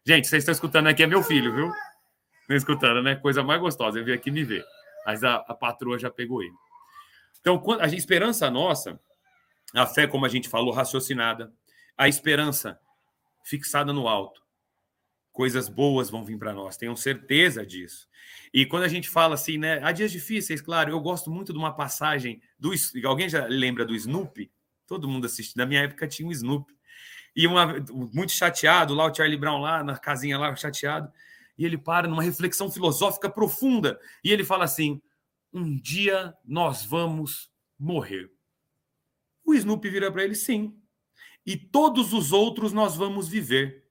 [0.05, 1.73] Gente, vocês estão escutando aqui, é meu filho, viu?
[2.41, 3.15] Estão escutando, né?
[3.15, 4.65] Coisa mais gostosa, eu vim aqui me ver.
[5.07, 6.53] Mas a, a patroa já pegou ele.
[7.41, 8.99] Então, a esperança nossa,
[9.73, 11.53] a fé, como a gente falou, raciocinada,
[11.97, 12.81] a esperança
[13.45, 14.43] fixada no alto,
[15.35, 18.09] coisas boas vão vir para nós, tenham certeza disso.
[18.53, 19.81] E quando a gente fala assim, né?
[19.83, 22.71] Há dias difíceis, claro, eu gosto muito de uma passagem do.
[23.05, 24.51] Alguém já lembra do Snoopy?
[24.87, 25.57] Todo mundo assiste.
[25.57, 26.73] Na minha época tinha um Snoopy.
[27.35, 27.67] E uma,
[28.13, 31.13] muito chateado, lá o Charlie Brown, lá na casinha, lá chateado.
[31.59, 33.99] E ele para numa reflexão filosófica profunda.
[34.23, 35.03] E ele fala assim:
[35.53, 38.31] Um dia nós vamos morrer.
[39.45, 40.79] O Snoopy vira para ele: Sim.
[41.45, 43.84] E todos os outros nós vamos viver.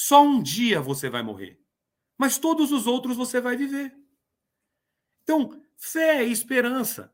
[0.00, 1.60] Só um dia você vai morrer,
[2.16, 3.92] mas todos os outros você vai viver.
[5.24, 7.12] Então, fé e esperança.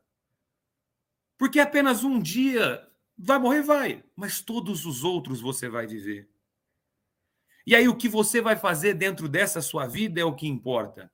[1.35, 6.29] Porque apenas um dia vai morrer, vai, mas todos os outros você vai viver.
[7.65, 11.11] E aí o que você vai fazer dentro dessa sua vida é o que importa.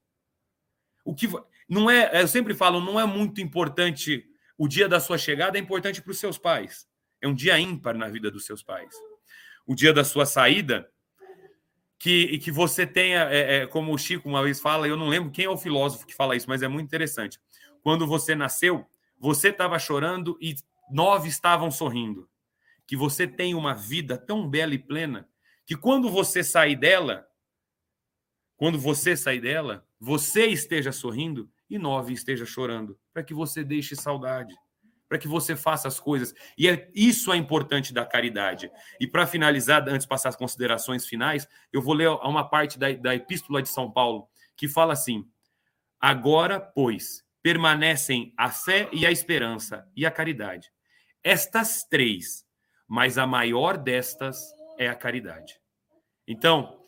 [1.06, 1.30] O que
[1.70, 5.62] não é, eu sempre falo, não é muito importante o dia da sua chegada, é
[5.62, 6.86] importante para os seus pais.
[7.22, 8.94] É um dia ímpar na vida dos seus pais.
[9.66, 10.92] O dia da sua saída
[12.02, 15.30] que, que você tenha, é, é, como o Chico uma vez fala, eu não lembro
[15.30, 17.39] quem é o filósofo que fala isso, mas é muito interessante.
[17.84, 18.88] Quando você nasceu,
[19.20, 20.56] você estava chorando e
[20.89, 22.28] nove estavam sorrindo.
[22.88, 25.30] Que você tem uma vida tão bela e plena
[25.64, 27.28] que quando você sair dela,
[28.58, 33.95] quando você sair dela, você esteja sorrindo e nove esteja chorando, para que você deixe
[33.95, 34.56] saudade
[35.12, 36.34] para que você faça as coisas.
[36.57, 38.72] E é, isso é importante da caridade.
[38.97, 42.93] E para finalizar, antes de passar as considerações finais, eu vou ler uma parte da,
[42.93, 45.30] da Epístola de São Paulo, que fala assim:
[45.99, 50.72] Agora, pois, permanecem a fé e a esperança e a caridade.
[51.22, 52.45] Estas três,
[52.88, 54.41] mas a maior destas
[54.80, 55.59] é a caridade.
[56.26, 56.82] Então,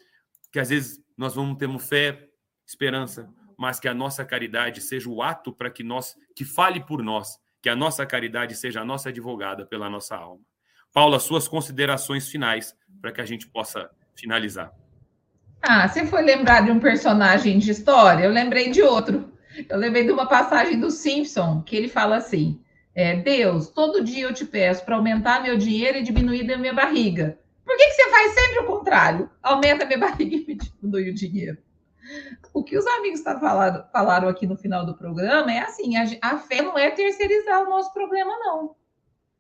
[0.50, 2.30] que às vezes nós vamos ter fé,
[2.66, 7.04] esperança, mas que a nossa caridade seja o ato para que nós, que fale por
[7.04, 10.42] nós, que a nossa caridade seja a nossa advogada pela nossa alma.
[10.94, 14.74] Paula, suas considerações finais para que a gente possa finalizar.
[15.62, 18.26] Ah, você foi lembrar de um personagem de história?
[18.26, 19.32] Eu lembrei de outro.
[19.70, 22.62] Eu lembrei de uma passagem do Simpson, que ele fala assim:
[22.94, 27.40] é, Deus, todo dia eu te peço para aumentar meu dinheiro e diminuir minha barriga.
[27.64, 29.30] Por que, que você faz sempre o contrário?
[29.42, 31.58] Aumenta minha barriga e diminui o dinheiro.
[32.54, 36.06] O que os amigos tá falando, falaram aqui no final do programa é assim: a,
[36.22, 38.76] a, fé não é terceirizar o nosso problema, não.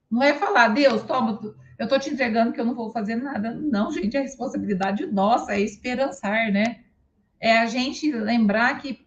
[0.09, 1.39] Não é falar, Deus, toma,
[1.77, 3.53] eu estou te entregando que eu não vou fazer nada.
[3.53, 6.81] Não, gente, é responsabilidade nossa, é esperançar, né?
[7.39, 9.05] É a gente lembrar que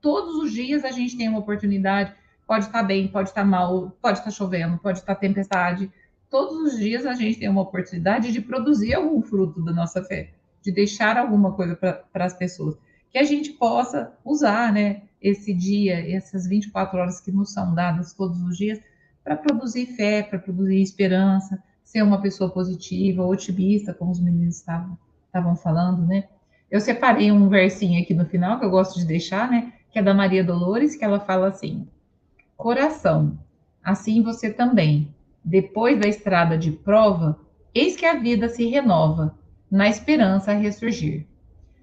[0.00, 2.14] todos os dias a gente tem uma oportunidade.
[2.46, 5.92] Pode estar bem, pode estar mal, pode estar chovendo, pode estar tempestade.
[6.30, 10.32] Todos os dias a gente tem uma oportunidade de produzir algum fruto da nossa fé,
[10.62, 12.76] de deixar alguma coisa para as pessoas
[13.16, 18.12] que a gente possa usar, né, esse dia, essas 24 horas que nos são dadas
[18.12, 18.78] todos os dias,
[19.24, 24.98] para produzir fé, para produzir esperança, ser uma pessoa positiva, otimista, como os meninos estavam,
[25.56, 26.24] falando, né?
[26.70, 29.72] Eu separei um versinho aqui no final que eu gosto de deixar, né?
[29.90, 31.88] Que é da Maria Dolores, que ela fala assim:
[32.54, 33.38] Coração,
[33.82, 35.08] assim você também,
[35.42, 37.40] depois da estrada de prova,
[37.74, 39.34] eis que a vida se renova,
[39.70, 41.26] na esperança a ressurgir.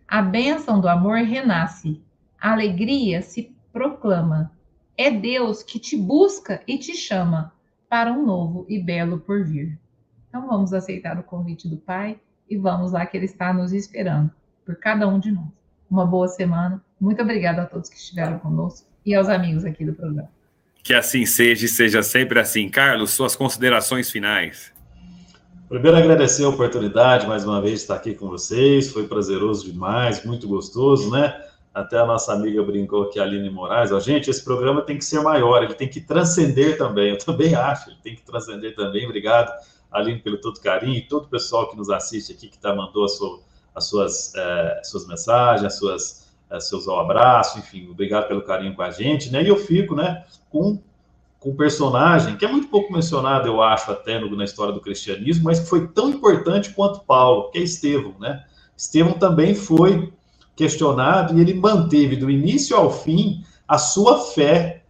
[0.08, 2.02] A bênção do amor renasce,
[2.40, 4.52] a alegria se proclama.
[4.98, 7.54] É Deus que te busca e te chama
[7.90, 9.78] para um novo e belo porvir.
[10.30, 14.32] Então vamos aceitar o convite do Pai e vamos lá que Ele está nos esperando
[14.66, 15.48] por cada um de nós.
[15.90, 16.84] Uma boa semana.
[17.00, 20.30] Muito obrigada a todos que estiveram conosco e aos amigos aqui do programa.
[20.84, 22.70] Que assim seja e seja sempre assim.
[22.70, 24.74] Carlos, suas considerações finais.
[25.74, 28.92] Primeiro, agradecer a oportunidade mais uma vez de estar aqui com vocês.
[28.92, 31.44] Foi prazeroso demais, muito gostoso, né?
[31.74, 33.92] Até a nossa amiga brincou aqui, a Aline Moraes.
[33.92, 37.10] Ó, gente, esse programa tem que ser maior, ele tem que transcender também.
[37.10, 39.06] Eu também acho, ele tem que transcender também.
[39.06, 39.52] Obrigado,
[39.92, 43.10] Aline, pelo todo carinho e todo o pessoal que nos assiste aqui, que tá, mandou
[43.10, 43.40] sua,
[43.74, 48.84] as suas, é, suas mensagens, as suas, é, seus abraços, enfim, obrigado pelo carinho com
[48.84, 49.42] a gente, né?
[49.42, 50.80] E eu fico, né, com
[51.44, 54.80] com um personagem que é muito pouco mencionado, eu acho, até no, na história do
[54.80, 58.46] cristianismo, mas que foi tão importante quanto Paulo, que é Estevão, né?
[58.78, 60.14] Estevão também foi
[60.56, 64.84] questionado e ele manteve do início ao fim a sua fé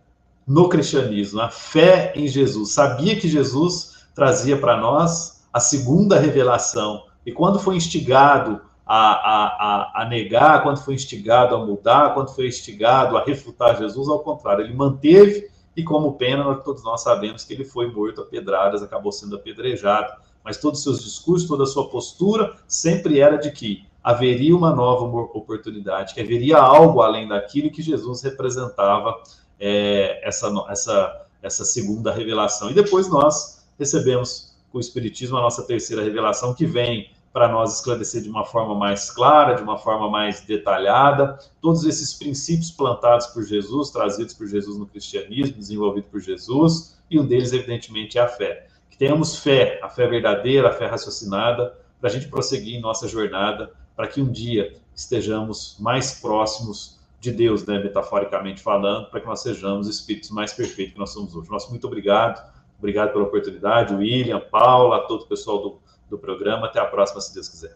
[0.45, 2.71] no cristianismo, a fé em Jesus.
[2.71, 7.05] Sabia que Jesus trazia para nós a segunda revelação.
[7.25, 12.29] E quando foi instigado a, a, a, a, negar, quando foi instigado a mudar, quando
[12.35, 17.43] foi instigado a refutar Jesus, ao contrário, ele manteve e como pena, todos nós sabemos
[17.43, 20.13] que ele foi morto a pedradas, acabou sendo apedrejado,
[20.43, 24.75] mas todos os seus discursos, toda a sua postura sempre era de que haveria uma
[24.75, 29.21] nova oportunidade, que haveria algo além daquilo que Jesus representava
[29.59, 32.69] é, essa, essa, essa segunda revelação.
[32.69, 37.77] E depois nós recebemos com o Espiritismo a nossa terceira revelação, que vem para nós
[37.77, 43.25] esclarecer de uma forma mais clara, de uma forma mais detalhada, todos esses princípios plantados
[43.27, 48.21] por Jesus, trazidos por Jesus no cristianismo, desenvolvido por Jesus, e um deles, evidentemente, é
[48.21, 48.67] a fé.
[48.87, 53.07] Que tenhamos fé, a fé verdadeira, a fé raciocinada, para a gente prosseguir em nossa
[53.07, 59.25] jornada, para que um dia estejamos mais próximos de Deus, né, metaforicamente falando, para que
[59.25, 61.49] nós sejamos espíritos mais perfeitos que nós somos hoje.
[61.49, 62.45] Nosso muito obrigado,
[62.77, 65.82] obrigado pela oportunidade, William, Paula, todo o pessoal do
[66.13, 66.67] do programa.
[66.67, 67.75] Até a próxima, se Deus quiser.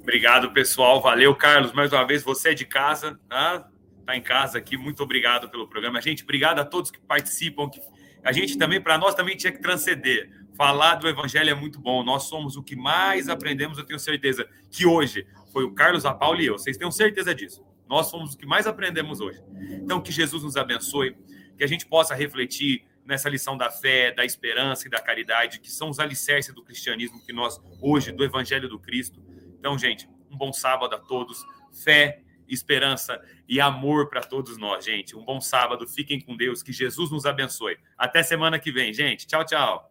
[0.00, 1.00] Obrigado, pessoal.
[1.00, 1.72] Valeu, Carlos.
[1.72, 3.68] Mais uma vez, você é de casa, tá?
[4.04, 4.76] Tá em casa aqui.
[4.76, 6.00] Muito obrigado pelo programa.
[6.00, 7.70] Gente, obrigado a todos que participam.
[7.70, 7.80] Que
[8.22, 10.30] a gente também, para nós, também tinha que transcender.
[10.56, 12.04] Falar do Evangelho é muito bom.
[12.04, 13.78] Nós somos o que mais aprendemos.
[13.78, 16.58] Eu tenho certeza que hoje foi o Carlos, a Paula e eu.
[16.58, 17.64] Vocês tenham certeza disso.
[17.88, 19.42] Nós somos o que mais aprendemos hoje.
[19.82, 21.16] Então, que Jesus nos abençoe,
[21.56, 25.70] que a gente possa refletir nessa lição da fé, da esperança e da caridade, que
[25.70, 29.22] são os alicerces do cristianismo que nós, hoje, do Evangelho do Cristo.
[29.58, 31.44] Então, gente, um bom sábado a todos.
[31.84, 35.16] Fé, esperança e amor para todos nós, gente.
[35.16, 35.86] Um bom sábado.
[35.86, 36.62] Fiquem com Deus.
[36.62, 37.76] Que Jesus nos abençoe.
[37.96, 39.26] Até semana que vem, gente.
[39.26, 39.90] Tchau, tchau.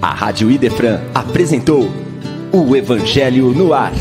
[0.00, 1.88] A Rádio Idefran apresentou
[2.52, 3.92] o Evangelho no Ar.